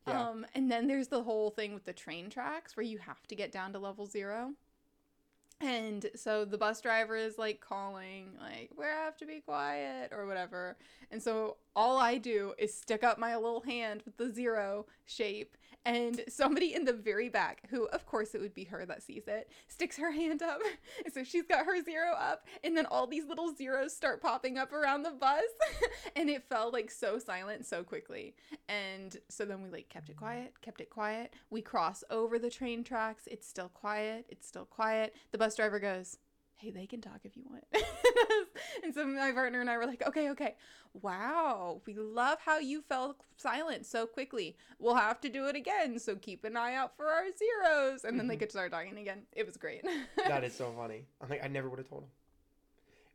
Yeah. 0.08 0.30
Um, 0.30 0.46
and 0.56 0.72
then 0.72 0.88
there's 0.88 1.10
the 1.10 1.24
whole 1.24 1.52
thing 1.52 1.74
with 1.74 1.86
the 1.86 1.94
train 1.94 2.30
tracks 2.30 2.76
where 2.76 2.86
you 2.86 2.98
have 3.00 3.28
to 3.28 3.36
get 3.36 3.52
down 3.52 3.74
to 3.74 3.80
level 3.80 4.06
zero. 4.06 4.54
And 5.60 6.10
so 6.16 6.44
the 6.44 6.58
bus 6.58 6.82
driver 6.82 7.16
is 7.16 7.38
like 7.38 7.62
calling, 7.62 8.30
like, 8.42 8.72
we 8.76 8.86
have 8.86 9.16
to 9.18 9.28
be 9.28 9.42
quiet 9.42 10.12
or 10.12 10.26
whatever. 10.26 10.76
And 11.12 11.22
so 11.22 11.58
all 11.76 11.98
I 11.98 12.18
do 12.18 12.54
is 12.58 12.74
stick 12.74 13.04
up 13.04 13.18
my 13.18 13.36
little 13.36 13.62
hand 13.62 14.04
with 14.06 14.18
the 14.18 14.32
zero 14.32 14.86
shape. 15.06 15.58
And 15.84 16.22
somebody 16.30 16.76
in 16.76 16.86
the 16.86 16.94
very 16.94 17.28
back, 17.28 17.64
who 17.72 17.86
of 17.88 18.06
course 18.06 18.36
it 18.36 18.42
would 18.42 18.54
be 18.54 18.66
her 18.66 18.86
that 18.86 19.02
sees 19.02 19.24
it, 19.28 19.50
sticks 19.68 19.98
her 19.98 20.12
hand 20.12 20.44
up. 20.44 20.60
And 21.04 21.12
so 21.14 21.24
she's 21.24 21.48
got 21.48 21.66
her 21.66 21.82
zero 21.84 22.12
up. 22.12 22.46
And 22.64 22.78
then 22.78 22.86
all 22.86 23.08
these 23.08 23.26
little 23.26 23.56
zeros 23.56 23.96
start 23.96 24.22
popping 24.22 24.60
up 24.60 24.74
around 24.74 25.04
the 25.04 25.12
bus. 25.12 25.42
and 26.16 26.30
it 26.30 26.44
fell 26.48 26.72
like 26.72 26.92
so 26.92 27.18
silent 27.18 27.66
so 27.66 27.84
quickly. 27.84 28.36
And 28.70 29.18
so 29.30 29.44
then 29.44 29.64
we 29.64 29.70
like 29.70 29.90
kept 29.90 30.10
it 30.10 30.18
quiet, 30.18 30.54
kept 30.62 30.82
it 30.82 30.92
quiet. 30.92 31.34
We 31.50 31.62
cross 31.62 32.04
over 32.12 32.38
the 32.38 32.52
train 32.52 32.84
tracks. 32.84 33.24
It's 33.26 33.48
still 33.48 33.70
quiet. 33.70 34.28
It's 34.30 34.48
still 34.48 34.66
quiet. 34.66 35.16
The 35.32 35.40
bus 35.40 35.56
driver 35.56 35.80
goes, 35.80 36.20
Hey, 36.62 36.70
they 36.70 36.86
can 36.86 37.02
talk 37.02 37.22
if 37.24 37.36
you 37.36 37.44
want. 37.50 37.64
and 38.84 38.94
so 38.94 39.04
my 39.08 39.32
partner 39.32 39.62
and 39.62 39.70
I 39.70 39.78
were 39.80 39.88
like, 39.88 40.06
okay, 40.08 40.30
okay. 40.30 40.56
Wow. 41.02 41.82
We 41.88 41.96
love 41.96 42.38
how 42.46 42.60
you 42.60 42.84
fell 42.84 43.16
silent 43.36 43.88
so 43.88 44.06
quickly. 44.06 44.56
We'll 44.78 44.94
have 44.94 45.20
to 45.22 45.30
do 45.30 45.48
it 45.48 45.56
again. 45.56 45.98
So 45.98 46.16
keep 46.16 46.44
an 46.46 46.56
eye 46.56 46.76
out 46.76 46.96
for 46.96 47.08
our 47.08 47.24
zeros. 47.36 48.04
And 48.04 48.20
then 48.20 48.28
they 48.28 48.36
Mhm. 48.36 48.40
could 48.42 48.52
start 48.52 48.72
talking 48.72 48.96
again. 49.00 49.24
It 49.32 49.48
was 49.48 49.58
great. 49.58 49.84
That 50.28 50.44
is 50.44 50.56
so 50.56 50.72
funny. 50.78 51.06
I'm 51.20 51.30
like, 51.30 51.44
I 51.44 51.48
never 51.48 51.68
would 51.68 51.80
have 51.80 51.90
told 51.90 52.04
him. 52.04 52.10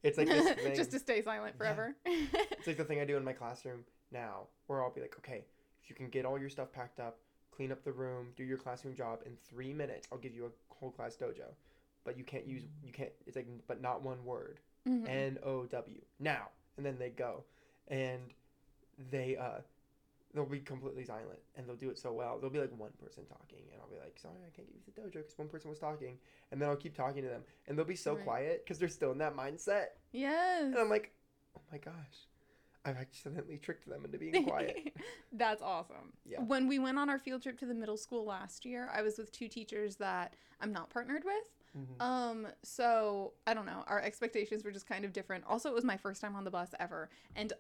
It's 0.03 0.19
like 0.19 0.29
this 0.29 0.50
thing. 0.62 0.75
Just 0.75 0.91
to 0.91 0.99
stay 0.99 1.23
silent 1.23 1.55
Yeah. 1.55 1.59
forever. 1.59 1.97
It's 2.05 2.67
like 2.67 2.76
the 2.76 2.85
thing 2.85 3.00
I 3.00 3.05
do 3.05 3.17
in 3.17 3.23
my 3.25 3.33
classroom 3.33 3.85
now, 4.11 4.49
where 4.67 4.83
I'll 4.83 4.91
be 4.93 5.00
like, 5.03 5.15
okay, 5.19 5.45
if 5.85 5.88
you 5.88 5.95
can 5.95 6.09
get 6.09 6.25
all 6.26 6.37
your 6.37 6.49
stuff 6.50 6.73
packed 6.73 6.99
up, 6.99 7.19
clean 7.53 7.71
up 7.71 7.85
the 7.85 7.93
room, 7.93 8.33
do 8.37 8.43
your 8.43 8.59
classroom 8.59 8.97
job 8.97 9.21
in 9.25 9.37
three 9.49 9.73
minutes, 9.73 10.09
I'll 10.11 10.19
give 10.19 10.35
you 10.35 10.47
a 10.47 10.75
whole 10.75 10.91
class 10.91 11.17
dojo. 11.17 11.55
But 12.06 12.16
you 12.16 12.25
can't 12.25 12.46
use 12.46 12.62
you 12.84 12.92
can't. 12.92 13.10
It's 13.26 13.36
like 13.36 13.48
but 13.66 13.82
not 13.82 14.02
one 14.02 14.25
word. 14.25 14.60
Mhm. 14.88 15.08
N 15.08 15.38
O 15.42 15.66
W 15.66 16.00
now, 16.20 16.48
and 16.76 16.86
then 16.86 16.96
they 16.98 17.10
go, 17.10 17.44
and 17.88 18.32
they 19.10 19.36
uh, 19.36 19.58
they'll 20.32 20.46
be 20.46 20.60
completely 20.60 21.04
silent, 21.04 21.40
and 21.56 21.66
they'll 21.66 21.75
do 21.75 21.90
it 21.90 21.98
so 21.98 22.12
well. 22.12 22.38
There'll 22.38 22.52
be 22.52 22.60
like 22.60 22.70
one 22.78 22.92
person 23.02 23.25
talking, 23.26 23.64
and 23.72 23.80
I'll 23.82 23.88
be 23.88 23.98
like, 23.98 24.16
sorry, 24.18 24.36
I 24.46 24.50
can't 24.54 24.68
give 24.68 24.76
you 24.86 24.92
the 24.94 25.00
dojo 25.00 25.22
because 25.22 25.36
one 25.36 25.48
person 25.48 25.68
was 25.70 25.80
talking, 25.80 26.16
and 26.52 26.62
then 26.62 26.68
I'll 26.68 26.76
keep 26.76 26.94
talking 26.96 27.22
to 27.25 27.28
them, 27.28 27.42
and 27.66 27.76
they'll 27.76 27.84
be 27.84 27.96
so 27.96 28.14
Right. 28.14 28.25
quiet 28.25 28.64
because 28.64 28.78
they're 28.78 28.88
still 28.88 29.10
in 29.10 29.18
that 29.18 29.34
mindset, 29.34 29.86
yes. 30.12 30.62
and 30.62 30.76
I'm 30.78 30.88
like, 30.88 31.12
oh 31.58 31.62
my 31.72 31.78
gosh, 31.78 32.28
I've 32.84 32.96
accidentally 32.96 33.58
tricked 33.58 33.88
them 33.88 34.04
into 34.04 34.18
being 34.18 34.44
quiet. 34.44 34.94
That's 35.32 35.62
awesome. 35.62 36.12
Yeah. 36.25 36.42
When 36.42 36.68
we 36.68 36.78
went 36.78 36.96
on 36.98 37.10
our 37.10 37.18
field 37.18 37.42
trip 37.42 37.58
to 37.58 37.66
the 37.66 37.75
middle 37.75 37.96
school 37.96 38.25
last 38.25 38.64
year, 38.64 38.88
I 38.94 39.02
was 39.02 39.18
with 39.18 39.32
two 39.32 39.48
teachers 39.48 39.96
that 39.96 40.36
I'm 40.60 40.72
not 40.72 40.90
partnered 40.90 41.25
with. 41.25 41.42
Mhm. 41.76 42.02
Um, 42.02 42.47
so 42.62 43.35
I 43.47 43.54
don't 43.54 43.66
know. 43.66 43.85
Our 43.87 44.00
expectations 44.00 44.64
were 44.64 44.71
just 44.71 44.87
kind 44.87 45.04
of 45.04 45.12
different. 45.12 45.45
Also, 45.47 45.68
it 45.68 45.75
was 45.75 45.85
my 45.85 45.97
first 45.97 46.21
time 46.21 46.35
on 46.35 46.45
the 46.45 46.50
bus 46.50 46.71
ever, 46.78 47.11
and 47.35 47.52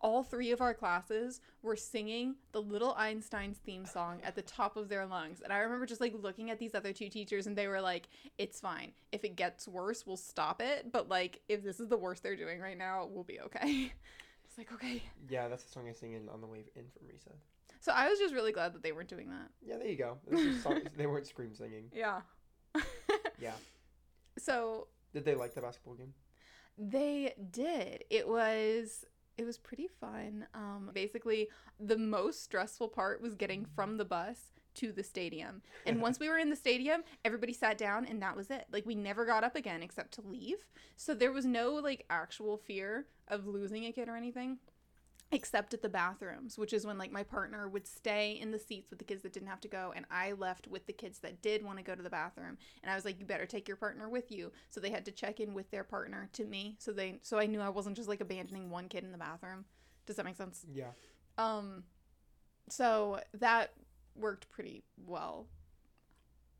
all 0.00 0.22
three 0.22 0.52
of 0.52 0.60
our 0.60 0.72
classes 0.72 1.40
were 1.62 1.76
singing 1.76 2.36
the 2.52 2.62
Little 2.62 2.94
Einsteins 2.94 3.56
theme 3.56 3.84
song 3.84 4.20
at 4.22 4.34
the 4.34 4.42
top 4.42 4.76
of 4.76 4.88
their 4.88 5.04
lungs. 5.04 5.40
And 5.42 5.52
I 5.52 5.58
remember 5.58 5.84
just 5.86 6.00
like 6.00 6.14
looking 6.14 6.50
at 6.50 6.58
these 6.58 6.74
other 6.74 6.92
two 6.92 7.08
teachers, 7.08 7.46
and 7.46 7.56
they 7.56 7.68
were 7.68 7.80
like, 7.80 8.08
"It's 8.38 8.60
fine. 8.60 8.92
If 9.12 9.24
it 9.24 9.36
gets 9.36 9.68
worse, 9.68 10.06
we'll 10.06 10.16
stop 10.16 10.60
it. 10.62 10.92
But 10.92 11.08
like, 11.08 11.40
if 11.48 11.62
this 11.62 11.80
is 11.80 11.88
the 11.88 11.96
worst 11.96 12.22
they're 12.22 12.36
doing 12.36 12.60
right 12.60 12.78
now, 12.78 13.06
we'll 13.06 13.24
be 13.24 13.40
okay." 13.40 13.92
It's 14.48 14.56
like 14.56 14.72
okay. 14.72 15.02
Yeah, 15.28 15.48
that's 15.48 15.64
the 15.64 15.70
song 15.70 15.86
I 15.88 15.92
sing 15.92 16.14
in 16.14 16.28
on 16.30 16.40
the 16.40 16.46
way 16.46 16.64
in 16.76 16.84
from 16.96 17.08
recess. 17.08 17.42
So 17.80 17.92
I 17.92 18.08
was 18.08 18.18
just 18.18 18.32
really 18.32 18.52
glad 18.52 18.72
that 18.72 18.82
they 18.82 18.92
weren't 18.92 19.08
doing 19.08 19.28
that. 19.28 19.50
Yeah, 19.60 19.76
there 19.76 19.88
you 19.88 19.96
go. 19.96 20.18
They 20.96 21.06
weren't 21.06 21.26
scream 21.26 21.54
singing. 21.54 21.90
Yeah. 21.92 22.22
Yeah. 23.40 23.54
So 24.38 24.88
Did 25.12 25.24
they 25.24 25.34
like 25.34 25.54
the 25.54 25.60
basketball 25.60 25.94
game? 25.94 26.14
They 26.78 27.34
did. 27.50 28.04
It 28.10 28.28
was 28.28 29.04
it 29.38 29.44
was 29.44 29.58
pretty 29.58 29.88
fun. 30.00 30.46
Um 30.54 30.90
basically 30.94 31.48
the 31.80 31.98
most 31.98 32.42
stressful 32.42 32.88
part 32.88 33.20
was 33.20 33.34
getting 33.34 33.64
from 33.64 33.96
the 33.96 34.04
bus 34.04 34.52
to 34.74 34.92
the 34.92 35.02
stadium. 35.02 35.62
And 35.86 36.00
once 36.06 36.20
we 36.20 36.28
were 36.28 36.38
in 36.38 36.50
the 36.50 36.56
stadium, 36.56 37.02
everybody 37.24 37.52
sat 37.52 37.78
down 37.78 38.04
and 38.04 38.20
that 38.22 38.36
was 38.36 38.50
it. 38.50 38.66
Like 38.70 38.86
we 38.86 38.94
never 38.94 39.24
got 39.24 39.44
up 39.44 39.56
again 39.56 39.82
except 39.82 40.12
to 40.14 40.22
leave. 40.22 40.66
So 40.96 41.14
there 41.14 41.32
was 41.32 41.46
no 41.46 41.74
like 41.74 42.04
actual 42.10 42.56
fear 42.58 43.06
of 43.28 43.46
losing 43.46 43.86
a 43.86 43.92
kid 43.92 44.08
or 44.08 44.16
anything. 44.16 44.58
Except 45.32 45.74
at 45.74 45.82
the 45.82 45.88
bathrooms, 45.88 46.56
which 46.56 46.72
is 46.72 46.86
when 46.86 46.98
like 46.98 47.10
my 47.10 47.24
partner 47.24 47.68
would 47.68 47.86
stay 47.86 48.38
in 48.40 48.52
the 48.52 48.60
seats 48.60 48.90
with 48.90 49.00
the 49.00 49.04
kids 49.04 49.22
that 49.24 49.32
didn't 49.32 49.48
have 49.48 49.60
to 49.62 49.68
go, 49.68 49.92
and 49.96 50.06
I 50.08 50.32
left 50.32 50.68
with 50.68 50.86
the 50.86 50.92
kids 50.92 51.18
that 51.18 51.42
did 51.42 51.64
want 51.64 51.78
to 51.78 51.84
go 51.84 51.96
to 51.96 52.02
the 52.02 52.10
bathroom. 52.10 52.56
And 52.82 52.92
I 52.92 52.94
was 52.94 53.04
like, 53.04 53.18
"You 53.18 53.26
better 53.26 53.44
take 53.44 53.66
your 53.66 53.76
partner 53.76 54.08
with 54.08 54.30
you." 54.30 54.52
So 54.70 54.80
they 54.80 54.90
had 54.90 55.04
to 55.06 55.10
check 55.10 55.40
in 55.40 55.52
with 55.52 55.68
their 55.72 55.82
partner 55.82 56.28
to 56.34 56.44
me, 56.44 56.76
so 56.78 56.92
they 56.92 57.18
so 57.22 57.38
I 57.38 57.46
knew 57.46 57.60
I 57.60 57.70
wasn't 57.70 57.96
just 57.96 58.08
like 58.08 58.20
abandoning 58.20 58.70
one 58.70 58.88
kid 58.88 59.02
in 59.02 59.10
the 59.10 59.18
bathroom. 59.18 59.64
Does 60.06 60.14
that 60.14 60.24
make 60.24 60.36
sense? 60.36 60.64
Yeah. 60.72 60.90
Um, 61.38 61.82
so 62.68 63.20
that 63.34 63.72
worked 64.14 64.48
pretty 64.48 64.84
well. 65.06 65.46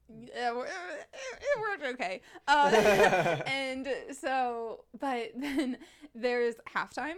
Yeah, 0.08 0.52
it 0.52 1.08
it 1.40 1.60
worked 1.60 1.94
okay. 1.94 2.20
Uh, 2.46 2.70
and 3.46 3.88
so, 4.12 4.84
but 4.98 5.30
then 5.36 5.78
there's 6.14 6.54
halftime. 6.74 7.16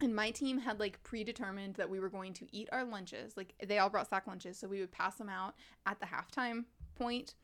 And 0.00 0.14
my 0.14 0.30
team 0.30 0.58
had 0.58 0.78
like 0.78 1.02
predetermined 1.02 1.74
that 1.74 1.90
we 1.90 1.98
were 1.98 2.08
going 2.08 2.32
to 2.34 2.46
eat 2.56 2.68
our 2.70 2.84
lunches. 2.84 3.36
Like 3.36 3.54
they 3.66 3.78
all 3.78 3.90
brought 3.90 4.08
sack 4.08 4.26
lunches, 4.26 4.58
so 4.58 4.68
we 4.68 4.80
would 4.80 4.92
pass 4.92 5.16
them 5.16 5.28
out 5.28 5.54
at 5.86 5.98
the 5.98 6.06
halftime 6.06 6.64
point. 6.96 7.34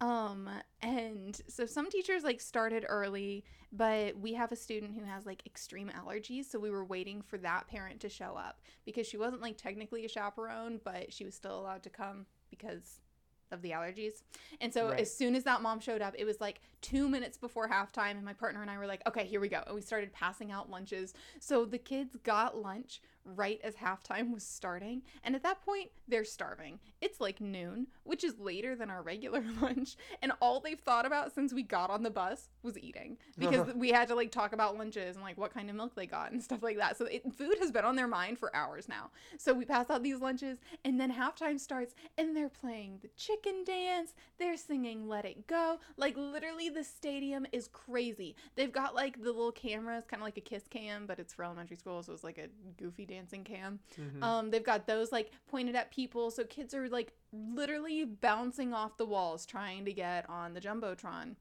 Um, 0.00 0.48
and 0.82 1.40
so 1.48 1.64
some 1.64 1.90
teachers 1.90 2.22
like 2.22 2.40
started 2.40 2.84
early, 2.86 3.44
but 3.72 4.16
we 4.18 4.34
have 4.34 4.52
a 4.52 4.56
student 4.56 4.94
who 4.94 5.04
has 5.04 5.24
like 5.24 5.44
extreme 5.46 5.90
allergies, 5.90 6.44
so 6.44 6.58
we 6.58 6.70
were 6.70 6.84
waiting 6.84 7.22
for 7.22 7.38
that 7.38 7.66
parent 7.66 8.00
to 8.00 8.10
show 8.10 8.36
up 8.36 8.60
because 8.84 9.06
she 9.06 9.16
wasn't 9.16 9.40
like 9.40 9.56
technically 9.56 10.04
a 10.04 10.08
chaperone, 10.08 10.80
but 10.84 11.12
she 11.12 11.24
was 11.24 11.34
still 11.34 11.58
allowed 11.58 11.82
to 11.84 11.90
come 11.90 12.26
because 12.50 13.00
of 13.50 13.62
the 13.62 13.70
allergies. 13.70 14.22
And 14.60 14.72
so 14.72 14.90
Right. 14.90 15.00
as 15.00 15.16
soon 15.16 15.34
as 15.34 15.44
that 15.44 15.62
mom 15.62 15.80
showed 15.80 16.02
up, 16.02 16.14
it 16.18 16.24
was 16.24 16.40
like 16.40 16.60
two 16.80 17.08
minutes 17.08 17.38
before 17.38 17.68
halftime, 17.68 18.12
and 18.12 18.24
my 18.24 18.32
partner 18.32 18.62
and 18.62 18.70
I 18.70 18.78
were 18.78 18.86
like, 18.86 19.06
okay, 19.06 19.24
here 19.24 19.40
we 19.40 19.48
go. 19.48 19.62
And 19.66 19.74
we 19.74 19.80
started 19.80 20.12
passing 20.12 20.50
out 20.52 20.70
lunches. 20.70 21.14
So 21.40 21.64
the 21.64 21.78
kids 21.78 22.16
got 22.22 22.56
lunch 22.56 23.00
right 23.34 23.60
as 23.64 23.74
halftime 23.74 24.32
was 24.32 24.44
starting. 24.44 25.02
And 25.24 25.34
at 25.34 25.42
that 25.42 25.64
point, 25.64 25.90
they're 26.08 26.24
starving. 26.24 26.78
It's 27.00 27.20
like 27.20 27.40
noon, 27.40 27.88
which 28.04 28.24
is 28.24 28.38
later 28.38 28.76
than 28.76 28.90
our 28.90 29.02
regular 29.02 29.42
lunch. 29.60 29.96
And 30.22 30.32
all 30.40 30.60
they've 30.60 30.78
thought 30.78 31.06
about 31.06 31.34
since 31.34 31.52
we 31.52 31.62
got 31.62 31.90
on 31.90 32.02
the 32.02 32.10
bus 32.10 32.48
was 32.62 32.78
eating 32.78 33.16
because 33.38 33.74
we 33.74 33.90
had 33.90 34.08
to 34.08 34.14
like 34.14 34.30
talk 34.30 34.52
about 34.52 34.76
lunches 34.76 35.16
and 35.16 35.24
like 35.24 35.38
what 35.38 35.52
kind 35.52 35.68
of 35.68 35.76
milk 35.76 35.94
they 35.94 36.06
got 36.06 36.32
and 36.32 36.42
stuff 36.42 36.62
like 36.62 36.76
that. 36.78 36.96
So 36.96 37.06
it, 37.06 37.22
food 37.32 37.56
has 37.60 37.70
been 37.70 37.84
on 37.84 37.96
their 37.96 38.06
mind 38.06 38.38
for 38.38 38.54
hours 38.54 38.88
now. 38.88 39.10
So 39.38 39.52
we 39.52 39.64
pass 39.64 39.90
out 39.90 40.02
these 40.02 40.20
lunches, 40.20 40.58
and 40.84 41.00
then 41.00 41.12
halftime 41.12 41.58
starts, 41.58 41.94
and 42.18 42.36
they're 42.36 42.48
playing 42.48 42.98
the 43.02 43.08
chicken 43.16 43.64
dance. 43.64 44.14
They're 44.38 44.56
singing 44.56 45.08
"Let 45.08 45.24
It 45.24 45.46
Go." 45.46 45.78
Like 45.96 46.16
literally, 46.16 46.68
the 46.68 46.84
stadium 46.84 47.46
is 47.52 47.68
crazy. 47.68 48.36
They've 48.54 48.72
got 48.72 48.94
like 48.94 49.18
the 49.22 49.32
little 49.32 49.52
cameras, 49.52 50.04
kind 50.06 50.20
of 50.20 50.24
like 50.24 50.36
a 50.36 50.42
kiss 50.42 50.64
cam, 50.68 51.06
but 51.06 51.18
it's 51.18 51.34
for 51.34 51.44
elementary 51.44 51.76
school, 51.76 52.02
so 52.02 52.12
it's 52.12 52.24
like 52.24 52.38
a 52.38 52.48
goofy 52.80 53.06
dancing 53.16 53.44
cam. 53.44 53.80
Mhm. 53.98 54.22
Um, 54.22 54.50
they've 54.50 54.64
got 54.64 54.86
those 54.86 55.10
like 55.12 55.30
pointed 55.48 55.74
at 55.74 55.90
people, 55.90 56.30
so 56.30 56.44
kids 56.44 56.74
are 56.74 56.88
like 56.88 57.12
literally 57.32 58.04
bouncing 58.04 58.72
off 58.74 58.96
the 58.96 59.06
walls 59.06 59.46
trying 59.46 59.84
to 59.86 59.92
get 59.92 60.28
on 60.28 60.54
the 60.54 60.60
jumbotron. 60.60 61.36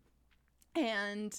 And 0.77 1.33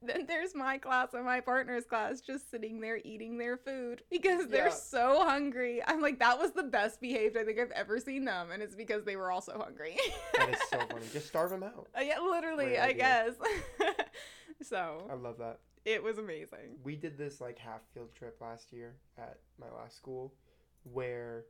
then 0.00 0.24
there's 0.26 0.54
my 0.54 0.78
class 0.78 1.12
and 1.12 1.22
my 1.24 1.40
partner's 1.40 1.84
class 1.84 2.22
just 2.22 2.50
sitting 2.50 2.80
there 2.80 2.98
eating 3.04 3.36
their 3.36 3.58
food 3.58 4.02
because 4.10 4.46
they're 4.46 4.68
Yeah. 4.68 4.72
so 4.72 5.24
hungry. 5.26 5.82
I'm 5.86 6.00
like, 6.00 6.18
that 6.20 6.38
was 6.38 6.52
the 6.52 6.62
best 6.62 6.98
behaved 6.98 7.36
I 7.36 7.44
think 7.44 7.58
I've 7.58 7.70
ever 7.72 8.00
seen 8.00 8.24
them, 8.24 8.50
and 8.50 8.62
it's 8.62 8.74
because 8.74 9.04
they 9.04 9.16
were 9.16 9.30
also 9.30 9.58
hungry. 9.62 9.98
that 10.38 10.48
is 10.48 10.58
so 10.70 10.78
funny. 10.90 11.04
Just 11.12 11.26
starve 11.28 11.50
them 11.50 11.62
out. 11.64 11.88
Uh, 11.96 12.00
yeah, 12.00 12.18
literally, 12.18 12.66
Great 12.66 12.78
I 12.78 12.88
idea. 12.88 12.96
guess. 12.96 13.34
So. 14.62 15.06
I 15.08 15.14
love 15.14 15.38
that. 15.38 15.60
It 15.88 16.02
was 16.02 16.18
amazing. 16.18 16.76
We 16.84 16.96
did 16.96 17.16
this 17.16 17.40
like 17.40 17.58
half 17.58 17.80
field 17.94 18.12
trip 18.14 18.38
last 18.40 18.72
year 18.72 18.94
at 19.16 19.38
my 19.58 19.70
last 19.70 19.96
school, 19.96 20.34
where 20.92 21.44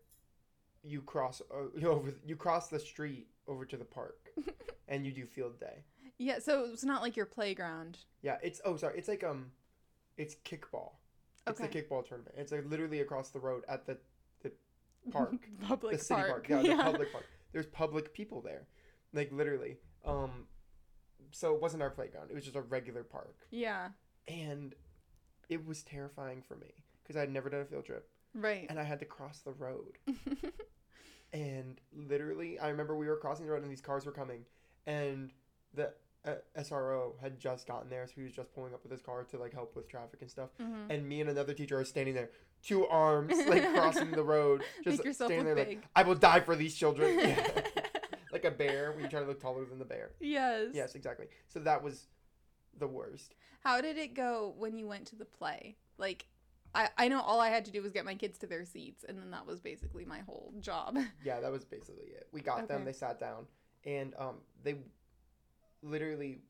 you 0.82 1.02
cross 1.02 1.42
uh, 1.52 1.64
you 1.76 1.88
over 1.88 2.14
you 2.24 2.36
cross 2.36 2.68
the 2.68 2.78
street 2.78 3.26
over 3.48 3.64
to 3.64 3.76
the 3.76 3.84
park, 3.84 4.30
and 4.88 5.04
you 5.04 5.12
do 5.12 5.26
field 5.26 5.58
day. 5.58 5.82
Yeah, 6.18 6.38
so 6.40 6.68
it's 6.72 6.84
not 6.84 7.02
like 7.02 7.16
your 7.16 7.26
playground. 7.26 7.98
Yeah, 8.22 8.38
it's 8.42 8.60
oh 8.64 8.76
sorry, 8.76 8.98
it's 8.98 9.08
like 9.08 9.24
um, 9.24 9.50
it's 10.16 10.36
kickball. 10.44 10.92
It's 11.46 11.60
Okay. 11.60 11.68
the 11.68 11.82
kickball 11.82 12.06
tournament. 12.06 12.34
It's 12.38 12.52
like 12.52 12.64
literally 12.68 13.00
across 13.00 13.30
the 13.30 13.40
road 13.40 13.64
at 13.68 13.86
the 13.86 13.98
the 14.42 14.52
Park. 15.10 15.34
Public 15.66 15.98
the 15.98 16.04
city 16.04 16.20
park. 16.20 16.48
park. 16.48 16.64
Yeah, 16.64 16.76
the 16.76 16.82
public 16.82 17.12
park. 17.12 17.26
There's 17.52 17.66
public 17.66 18.12
people 18.14 18.40
there, 18.42 18.66
like 19.12 19.32
literally. 19.32 19.78
Um, 20.04 20.46
so 21.32 21.54
it 21.54 21.60
wasn't 21.60 21.82
our 21.82 21.90
playground. 21.90 22.30
It 22.30 22.34
was 22.34 22.44
just 22.44 22.56
a 22.56 22.60
regular 22.62 23.02
park, 23.02 23.36
Yeah, 23.50 23.88
and 24.28 24.74
it 25.48 25.66
was 25.66 25.82
terrifying 25.82 26.42
for 26.46 26.56
me 26.56 26.74
because 27.02 27.16
I'd 27.16 27.32
never 27.32 27.48
done 27.48 27.60
a 27.60 27.64
field 27.64 27.86
trip, 27.86 28.08
right. 28.34 28.66
and 28.68 28.78
I 28.78 28.84
had 28.84 28.98
to 29.00 29.06
cross 29.06 29.40
the 29.40 29.52
road. 29.52 29.98
and 31.32 31.80
literally, 31.92 32.58
I 32.58 32.68
remember 32.68 32.96
we 32.96 33.06
were 33.06 33.16
crossing 33.16 33.46
the 33.46 33.52
road, 33.52 33.62
and 33.62 33.70
these 33.70 33.80
cars 33.80 34.04
were 34.06 34.12
coming, 34.12 34.44
and 34.86 35.32
the 35.74 35.92
uh, 36.24 36.34
SRO 36.58 37.12
had 37.20 37.38
just 37.38 37.66
gotten 37.66 37.88
there, 37.88 38.06
so 38.06 38.12
he 38.16 38.22
was 38.22 38.32
just 38.32 38.52
pulling 38.54 38.74
up 38.74 38.82
with 38.82 38.92
his 38.92 39.00
car 39.00 39.24
to 39.24 39.38
like 39.38 39.52
help 39.52 39.74
with 39.74 39.88
traffic 39.88 40.20
and 40.20 40.30
stuff. 40.30 40.50
Mhm. 40.60 40.90
And 40.90 41.08
me 41.08 41.20
and 41.20 41.30
another 41.30 41.54
teacher 41.54 41.78
are 41.78 41.84
standing 41.84 42.14
there, 42.14 42.30
two 42.62 42.86
arms 42.86 43.34
like 43.48 43.72
crossing 43.72 44.10
the 44.10 44.22
road, 44.22 44.62
just 44.84 45.02
standing 45.14 45.44
there 45.44 45.54
big. 45.54 45.68
like, 45.68 45.84
I 45.96 46.02
will 46.02 46.14
die 46.14 46.40
for 46.40 46.56
these 46.56 46.74
children. 46.74 47.18
Like 48.30 48.44
a 48.44 48.50
bear 48.50 48.92
when 48.92 49.02
you 49.02 49.08
try 49.08 49.20
to 49.20 49.26
look 49.26 49.40
taller 49.40 49.64
than 49.64 49.78
the 49.78 49.86
bear. 49.86 50.10
yes. 50.20 50.66
Yes, 50.74 50.94
exactly. 50.94 51.26
So 51.48 51.60
that 51.60 51.82
was 51.82 52.08
the 52.78 52.86
worst. 52.86 53.34
How 53.60 53.80
did 53.80 53.98
it 53.98 54.14
go 54.14 54.54
when 54.56 54.76
you 54.76 54.86
went 54.86 55.06
to 55.06 55.16
the 55.16 55.24
play? 55.24 55.76
Like, 55.98 56.26
I, 56.74 56.88
I 56.96 57.08
know 57.08 57.20
all 57.20 57.40
I 57.40 57.48
had 57.48 57.64
to 57.66 57.70
do 57.70 57.82
was 57.82 57.92
get 57.92 58.04
my 58.04 58.14
kids 58.14 58.38
to 58.38 58.46
their 58.46 58.64
seats, 58.64 59.04
and 59.08 59.18
then 59.18 59.30
that 59.30 59.46
was 59.46 59.60
basically 59.60 60.04
my 60.04 60.20
whole 60.20 60.52
job. 60.60 60.98
Yeah, 61.24 61.40
that 61.40 61.50
was 61.50 61.64
basically 61.64 62.06
it. 62.06 62.28
We 62.32 62.40
got 62.40 62.68
them, 62.68 62.84
they 62.84 62.92
sat 62.92 63.18
down, 63.18 63.46
and 63.84 64.14
um, 64.18 64.36
they 64.62 64.76
literally 65.82 66.40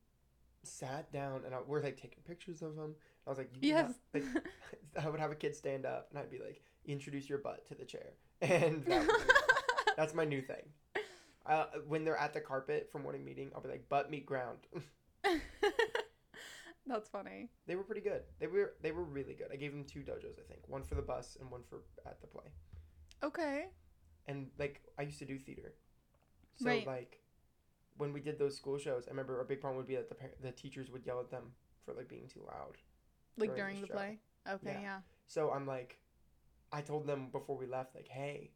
sat 0.63 1.11
down, 1.13 1.43
and 1.45 1.55
I, 1.55 1.59
we're 1.67 1.83
like 1.83 1.97
taking 1.97 2.23
pictures 2.27 2.63
of 2.63 2.77
them. 2.77 2.95
I 3.27 3.31
was 3.31 3.39
like, 3.39 3.51
you 3.61 3.71
yes. 3.71 3.93
Like, 4.13 4.25
I 5.03 5.09
would 5.09 5.21
have 5.21 5.31
a 5.31 5.37
kid 5.37 5.55
stand 5.55 5.87
up, 5.87 6.09
and 6.11 6.19
I'd 6.19 6.31
be 6.31 6.39
like, 6.39 6.63
introduce 6.87 7.29
your 7.29 7.39
butt 7.39 7.67
to 7.69 7.75
the 7.75 7.85
chair, 7.85 8.15
and 8.43 8.85
that 8.87 9.05
it. 9.09 9.97
that's 9.97 10.15
my 10.15 10.25
new 10.25 10.43
thing. 10.43 10.63
Uh, 11.47 11.67
when 11.87 12.05
they're 12.05 12.17
at 12.17 12.35
the 12.35 12.41
carpet 12.41 12.89
for 12.93 12.99
morning 12.99 13.25
meeting, 13.25 13.51
I'll 13.55 13.63
be 13.63 13.71
like, 13.71 13.89
butt 13.89 14.11
meet 14.11 14.27
ground. 14.27 14.59
That's 16.89 17.09
funny. 17.09 17.49
they 17.67 17.77
were 17.77 17.85
pretty 17.85 18.01
good. 18.01 18.23
They 18.41 18.47
were 18.47 18.75
they 18.83 18.93
were 18.93 19.05
really 19.05 19.35
good. 19.35 19.49
I 19.53 19.57
gave 19.57 19.73
them 19.73 19.85
two 19.85 20.01
dojos, 20.01 20.39
I 20.39 20.47
think, 20.49 20.63
one 20.69 20.83
for 20.83 20.95
the 20.95 21.03
bus 21.03 21.37
and 21.41 21.51
one 21.51 21.63
for 21.69 21.83
at 22.07 22.21
the 22.21 22.27
play. 22.27 22.51
Okay. 23.23 23.67
and 24.27 24.51
like 24.59 24.83
I 24.99 25.03
used 25.03 25.19
to 25.21 25.25
do 25.25 25.39
theater, 25.39 25.75
so 26.57 26.67
Right. 26.67 26.87
like 26.87 27.23
when 27.97 28.13
we 28.13 28.21
did 28.21 28.39
those 28.39 28.57
school 28.57 28.79
shows, 28.79 29.07
I 29.09 29.11
remember 29.11 29.39
our 29.39 29.45
big 29.45 29.61
problem 29.61 29.77
would 29.79 29.87
be 29.89 29.97
that 29.97 30.09
the 30.09 30.15
par- 30.15 30.35
the 30.41 30.53
teachers 30.53 30.91
would 30.91 31.05
yell 31.05 31.21
at 31.21 31.31
them 31.31 31.53
for 31.85 31.95
like 31.95 32.09
being 32.09 32.29
too 32.29 32.45
loud. 32.47 32.77
Like 33.37 33.55
During 33.55 33.75
during 33.77 33.81
the 33.81 33.87
the 33.89 33.93
play. 33.93 34.19
Okay, 34.49 34.73
Yeah. 34.73 34.81
yeah. 34.81 35.01
So 35.27 35.51
I'm 35.51 35.67
like, 35.67 35.99
I 36.73 36.81
told 36.83 37.07
them 37.07 37.31
before 37.31 37.57
we 37.57 37.67
left, 37.67 37.95
like, 37.95 38.09
hey, 38.09 38.53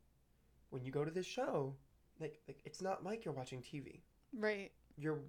when 0.71 0.85
you 0.85 0.93
go 0.93 1.05
to 1.05 1.11
this 1.11 1.27
show, 1.27 1.77
like, 2.21 2.41
like 2.49 2.61
it's 2.65 2.81
not 2.81 3.03
like 3.05 3.25
you're 3.25 3.35
watching 3.35 3.61
TV. 3.63 4.03
Right. 4.33 4.73
You're 4.97 5.21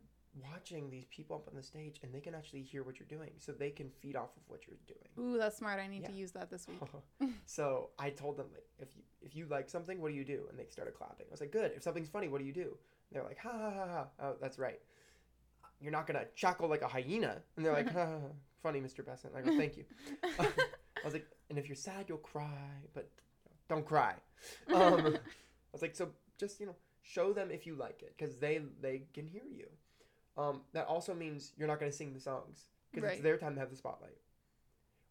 watching 0.52 0.90
these 0.90 1.06
people 1.06 1.36
up 1.36 1.48
on 1.48 1.56
the 1.56 1.64
stage, 1.64 2.00
and 2.04 2.14
they 2.14 2.20
can 2.20 2.34
actually 2.36 2.62
hear 2.62 2.84
what 2.84 3.00
you're 3.00 3.08
doing, 3.08 3.32
so 3.38 3.52
they 3.52 3.70
can 3.70 3.90
feed 4.02 4.16
off 4.16 4.36
of 4.36 4.44
what 4.48 4.62
you're 4.68 4.78
doing. 4.88 5.10
Ooh, 5.20 5.38
that's 5.38 5.58
smart. 5.58 5.80
I 5.80 5.88
need 5.88 6.06
to 6.06 6.12
use 6.12 6.32
that 6.32 6.50
this 6.50 6.68
week. 6.68 6.80
so 7.46 7.90
I 8.00 8.10
told 8.10 8.38
them 8.38 8.48
like, 8.54 8.64
if 8.80 8.96
you 8.96 9.04
if 9.22 9.36
you 9.36 9.46
like 9.50 9.70
something, 9.70 10.02
what 10.02 10.10
do 10.10 10.16
you 10.16 10.26
do? 10.26 10.46
And 10.50 10.60
they 10.60 10.66
started 10.66 10.94
clapping. 10.96 11.28
I 11.30 11.32
was 11.32 11.42
like, 11.42 11.52
good. 11.52 11.72
If 11.76 11.84
something's 11.84 12.10
funny, 12.10 12.28
what 12.28 12.40
do 12.40 12.46
you 12.46 12.54
do? 12.54 12.62
And 12.62 13.14
they're 13.14 13.24
like, 13.24 13.38
ha 13.38 13.52
ha 13.52 13.72
ha 13.72 13.88
ha. 13.88 14.06
Oh, 14.22 14.36
that's 14.42 14.60
right. 14.60 14.80
You're 15.80 15.92
not 15.92 16.08
gonna 16.08 16.26
chuckle 16.36 16.70
like 16.70 16.82
a 16.82 16.88
hyena. 16.88 17.42
And 17.56 17.66
they're 17.66 17.74
like, 17.74 17.92
ha, 17.94 18.06
ha, 18.06 18.12
ha. 18.12 18.28
funny, 18.62 18.80
Mr. 18.80 19.06
Besant. 19.06 19.34
I 19.36 19.42
go, 19.42 19.58
thank 19.58 19.78
you. 19.78 19.86
I 20.40 21.06
was 21.06 21.14
like, 21.14 21.28
and 21.50 21.60
if 21.60 21.68
you're 21.68 21.76
sad, 21.76 22.06
you'll 22.08 22.18
cry, 22.18 22.48
but 22.94 23.10
don't 23.70 23.86
cry. 23.86 24.16
Um, 24.74 25.18
I 25.18 25.72
was 25.72 25.82
like, 25.82 25.96
so 25.96 26.10
just 26.38 26.60
you 26.60 26.66
know, 26.66 26.76
show 27.02 27.34
them 27.34 27.50
if 27.52 27.66
you 27.66 27.76
like 27.76 28.02
it, 28.02 28.14
because 28.18 28.38
they 28.38 28.62
they 28.82 29.04
can 29.14 29.28
hear 29.28 29.44
you. 29.50 29.68
Um, 30.38 30.62
that 30.74 30.88
also 30.88 31.14
means 31.14 31.54
you're 31.58 31.68
not 31.68 31.80
gonna 31.80 31.92
sing 31.92 32.14
the 32.14 32.20
songs 32.20 32.66
because 32.92 33.12
it's 33.12 33.22
their 33.22 33.38
time 33.38 33.54
to 33.56 33.60
have 33.60 33.70
the 33.70 33.76
spotlight. 33.76 34.18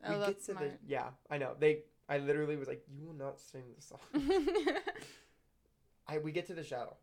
oh, 0.05 0.19
we 0.19 0.27
get 0.27 0.39
to 0.39 0.45
smart. 0.53 0.59
the 0.61 0.79
yeah, 0.87 1.09
I 1.31 1.39
know. 1.39 1.55
They 1.59 1.83
I 2.09 2.19
literally 2.19 2.57
was 2.57 2.69
like, 2.69 2.85
you 2.93 3.07
will 3.07 3.15
not 3.15 3.39
sing 3.41 3.63
the 3.77 3.83
song. 3.83 4.01
I 6.09 6.19
we 6.19 6.33
get 6.33 6.47
to 6.49 6.55
the 6.55 6.65
show. 6.65 6.97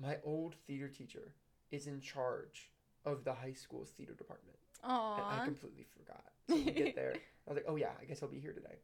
My 0.00 0.18
old 0.24 0.54
theater 0.66 0.88
teacher 0.88 1.32
is 1.70 1.86
in 1.86 2.00
charge 2.00 2.70
of 3.04 3.24
the 3.24 3.32
high 3.32 3.52
school's 3.52 3.90
theater 3.90 4.14
department. 4.14 4.56
And 4.82 5.40
I 5.40 5.44
completely 5.44 5.86
forgot. 5.96 6.24
So 6.48 6.56
we 6.56 6.70
get 6.72 6.94
there. 6.94 7.14
I 7.48 7.50
was 7.50 7.56
like, 7.56 7.64
oh 7.66 7.76
yeah, 7.76 7.90
I 8.00 8.04
guess 8.04 8.20
he'll 8.20 8.28
be 8.28 8.40
here 8.40 8.52
today. 8.52 8.76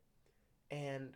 And 0.71 1.11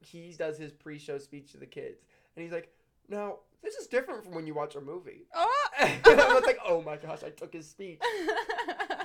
he 0.00 0.32
does 0.38 0.58
his 0.58 0.72
pre-show 0.72 1.18
speech 1.18 1.52
to 1.52 1.58
the 1.58 1.66
kids, 1.66 2.04
and 2.36 2.42
he's 2.42 2.52
like, 2.52 2.72
"Now 3.08 3.38
this 3.62 3.74
is 3.74 3.86
different 3.86 4.24
from 4.24 4.34
when 4.34 4.46
you 4.46 4.54
watch 4.54 4.74
a 4.76 4.80
movie." 4.80 5.26
Oh! 5.34 5.66
and 5.78 6.20
I 6.20 6.34
was 6.34 6.44
like, 6.44 6.58
"Oh 6.64 6.82
my 6.82 6.96
gosh!" 6.96 7.22
I 7.24 7.30
took 7.30 7.52
his 7.52 7.68
speech, 7.68 8.00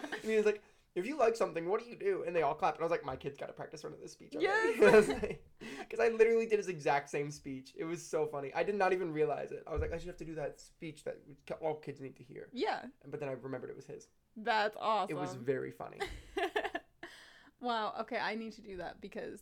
and 0.03 0.21
he 0.23 0.35
was 0.37 0.45
like, 0.45 0.61
"If 0.95 1.05
you 1.05 1.17
like 1.17 1.35
something, 1.35 1.67
what 1.67 1.83
do 1.83 1.89
you 1.89 1.95
do?" 1.97 2.23
And 2.25 2.35
they 2.35 2.41
all 2.43 2.53
clapped, 2.53 2.77
and 2.77 2.83
I 2.83 2.85
was 2.85 2.91
like, 2.91 3.03
"My 3.05 3.15
kid's 3.15 3.37
got 3.37 3.47
to 3.47 3.53
practice 3.53 3.83
running 3.83 3.99
this 4.01 4.13
speech." 4.13 4.33
Yes. 4.39 5.09
Because 5.89 5.99
I 5.99 6.09
literally 6.15 6.45
did 6.45 6.57
his 6.57 6.69
exact 6.69 7.09
same 7.09 7.29
speech. 7.31 7.73
It 7.77 7.83
was 7.83 8.01
so 8.01 8.25
funny. 8.25 8.53
I 8.55 8.63
did 8.63 8.75
not 8.75 8.93
even 8.93 9.11
realize 9.11 9.51
it. 9.51 9.63
I 9.67 9.73
was 9.73 9.81
like, 9.81 9.91
I 9.93 9.97
should 9.97 10.07
have 10.07 10.17
to 10.17 10.25
do 10.25 10.35
that 10.35 10.61
speech 10.61 11.03
that 11.03 11.17
all 11.61 11.75
kids 11.75 11.99
need 11.99 12.15
to 12.15 12.23
hear. 12.23 12.47
yeah, 12.53 12.83
But 13.09 13.19
then 13.19 13.27
I 13.27 13.33
remembered 13.33 13.69
it 13.69 13.75
was 13.75 13.85
his. 13.87 14.07
that's 14.37 14.77
awesome. 14.79 15.15
It 15.17 15.19
was 15.19 15.33
very 15.35 15.71
funny. 15.71 15.97
wow. 17.59 17.93
Okay, 18.01 18.17
I 18.17 18.35
need 18.35 18.53
to 18.53 18.61
do 18.61 18.77
that 18.77 19.01
because 19.01 19.41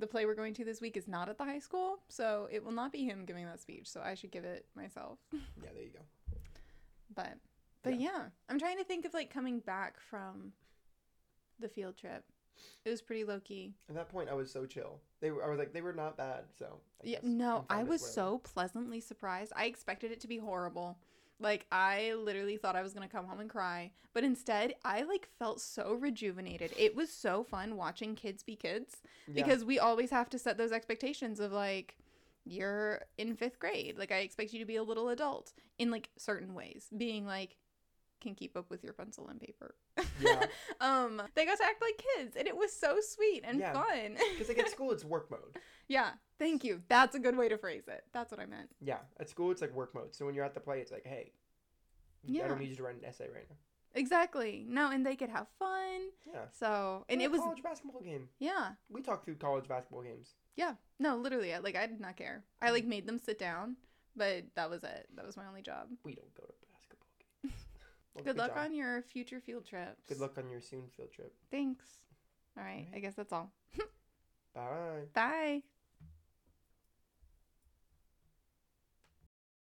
the 0.00 0.06
play 0.06 0.26
we're 0.26 0.34
going 0.34 0.54
to 0.54 0.64
this 0.64 0.80
week 0.80 0.96
is 0.96 1.06
not 1.06 1.28
at 1.28 1.38
the 1.38 1.44
high 1.44 1.58
school, 1.58 1.98
so 2.08 2.48
it 2.50 2.64
will 2.64 2.72
not 2.72 2.90
be 2.92 3.04
him 3.04 3.24
giving 3.24 3.44
that 3.46 3.60
speech. 3.60 3.88
So 3.88 4.00
I 4.00 4.14
should 4.14 4.30
give 4.30 4.44
it 4.44 4.66
myself. 4.74 5.18
Yeah, 5.62 5.70
there 5.74 5.84
you 5.84 5.90
go. 5.90 6.00
But 7.14 7.34
but 7.82 8.00
yeah. 8.00 8.24
I'm 8.48 8.58
trying 8.58 8.78
to 8.78 8.84
think 8.84 9.04
of 9.04 9.14
like 9.14 9.32
coming 9.32 9.60
back 9.60 10.00
from 10.00 10.52
the 11.58 11.68
field 11.68 11.96
trip. 11.96 12.24
It 12.84 12.90
was 12.90 13.00
pretty 13.00 13.24
low 13.24 13.40
key. 13.40 13.74
At 13.88 13.94
that 13.94 14.08
point, 14.10 14.28
I 14.28 14.34
was 14.34 14.50
so 14.50 14.66
chill. 14.66 15.00
They 15.20 15.30
were. 15.30 15.44
I 15.44 15.48
was 15.48 15.58
like, 15.58 15.72
they 15.72 15.80
were 15.80 15.92
not 15.92 16.16
bad. 16.16 16.44
So. 16.58 16.80
I 17.02 17.08
Yeah, 17.08 17.18
no, 17.22 17.64
I 17.70 17.84
was 17.84 18.00
so 18.00 18.38
pleasantly 18.38 19.00
surprised. 19.00 19.52
I 19.56 19.66
expected 19.66 20.12
it 20.12 20.20
to 20.20 20.28
be 20.28 20.38
horrible. 20.38 20.98
Like 21.40 21.66
I 21.72 22.12
literally 22.12 22.56
thought 22.56 22.76
I 22.76 22.82
was 22.82 22.92
going 22.92 23.08
to 23.08 23.12
come 23.12 23.26
home 23.26 23.40
and 23.40 23.48
cry, 23.50 23.92
but 24.12 24.24
instead 24.24 24.74
I 24.84 25.02
like 25.02 25.28
felt 25.38 25.60
so 25.60 25.94
rejuvenated. 25.94 26.72
It 26.76 26.94
was 26.94 27.10
so 27.10 27.42
fun 27.42 27.76
watching 27.76 28.14
kids 28.14 28.42
be 28.42 28.56
kids. 28.56 28.98
Yeah. 29.26 29.42
because 29.42 29.64
we 29.64 29.78
always 29.78 30.10
have 30.10 30.28
to 30.30 30.38
set 30.38 30.58
those 30.58 30.72
expectations 30.72 31.40
of 31.40 31.52
like 31.52 31.96
you're 32.44 33.02
in 33.18 33.36
5th 33.36 33.58
grade. 33.58 33.98
Like 33.98 34.12
I 34.12 34.18
expect 34.18 34.52
you 34.52 34.58
to 34.60 34.64
be 34.66 34.76
a 34.76 34.82
little 34.82 35.08
adult 35.08 35.52
in 35.78 35.90
like 35.90 36.10
certain 36.16 36.54
ways, 36.54 36.88
being 36.96 37.26
like 37.26 37.56
can 38.20 38.34
keep 38.34 38.56
up 38.56 38.70
with 38.70 38.82
your 38.84 38.92
pencil 38.92 39.28
and 39.28 39.40
paper. 39.40 39.74
Yeah. 40.20 40.44
um 40.80 41.22
they 41.34 41.44
got 41.46 41.58
to 41.58 41.64
act 41.64 41.80
like 41.82 42.02
kids 42.16 42.36
and 42.36 42.46
it 42.46 42.56
was 42.56 42.72
so 42.72 42.98
sweet 43.00 43.42
and 43.44 43.58
Yeah. 43.58 43.72
fun. 43.72 44.16
Because 44.32 44.48
like 44.48 44.58
at 44.58 44.70
school, 44.76 44.92
it's 44.92 45.04
work 45.04 45.30
mode. 45.30 45.56
yeah, 45.88 46.10
thank 46.38 46.64
you. 46.64 46.82
That's 46.88 47.14
a 47.14 47.18
good 47.18 47.36
way 47.36 47.48
to 47.48 47.56
phrase 47.58 47.84
it. 47.88 48.04
That's 48.12 48.30
what 48.30 48.40
I 48.40 48.46
meant. 48.46 48.70
Yeah, 48.80 48.98
at 49.18 49.28
school 49.28 49.50
it's 49.50 49.60
like 49.62 49.74
work 49.74 49.94
mode. 49.94 50.14
So 50.14 50.26
when 50.26 50.34
you're 50.34 50.44
at 50.44 50.54
the 50.54 50.60
play, 50.60 50.80
it's 50.80 50.92
like, 50.92 51.04
hey, 51.04 51.32
yeah. 52.24 52.44
I 52.44 52.48
don't 52.48 52.60
need 52.60 52.68
you 52.70 52.76
to 52.76 52.82
write 52.82 52.96
an 52.96 53.04
essay 53.04 53.28
right 53.32 53.46
now. 53.48 53.56
Exactly. 53.94 54.64
No, 54.68 54.90
and 54.90 55.04
they 55.04 55.16
could 55.16 55.30
have 55.30 55.48
fun. 55.58 56.00
Yeah. 56.24 56.44
So, 56.52 57.04
and 57.08 57.20
it 57.20 57.24
a 57.24 57.30
was 57.30 57.40
college 57.40 57.62
basketball 57.62 58.00
game. 58.02 58.28
yeah. 58.38 58.72
We 58.88 59.02
talked 59.02 59.24
through 59.24 59.34
college 59.36 59.66
basketball 59.66 60.02
games. 60.02 60.34
Yeah. 60.54 60.74
No, 61.00 61.16
literally, 61.16 61.52
I- 61.54 61.58
like 61.58 61.74
I 61.76 61.86
did 61.86 62.00
not 62.00 62.16
care. 62.16 62.44
I 62.62 62.70
like 62.70 62.84
made 62.84 63.06
them 63.06 63.18
sit 63.18 63.38
down, 63.38 63.76
but 64.14 64.44
that 64.54 64.70
was 64.70 64.84
it. 64.84 65.08
That 65.16 65.26
was 65.26 65.36
my 65.36 65.46
only 65.46 65.62
job. 65.62 65.88
We 66.04 66.14
don't 66.14 66.32
go 66.36 66.44
to. 66.44 66.52
Well, 68.24 68.34
Good 68.34 68.38
luck 68.38 68.54
job. 68.54 68.66
on 68.66 68.74
your 68.74 69.02
future 69.02 69.40
field 69.40 69.64
trips. 69.66 70.02
Good 70.08 70.20
luck 70.20 70.36
on 70.38 70.50
your 70.50 70.60
soon 70.60 70.88
field 70.96 71.10
trip. 71.12 71.32
Thanks. 71.50 71.86
All 72.56 72.64
right. 72.64 72.70
Alright. 72.86 72.88
I 72.94 72.98
guess 72.98 73.14
that's 73.14 73.32
all. 73.32 73.50
Bye. 74.54 75.02
Bye. 75.14 75.62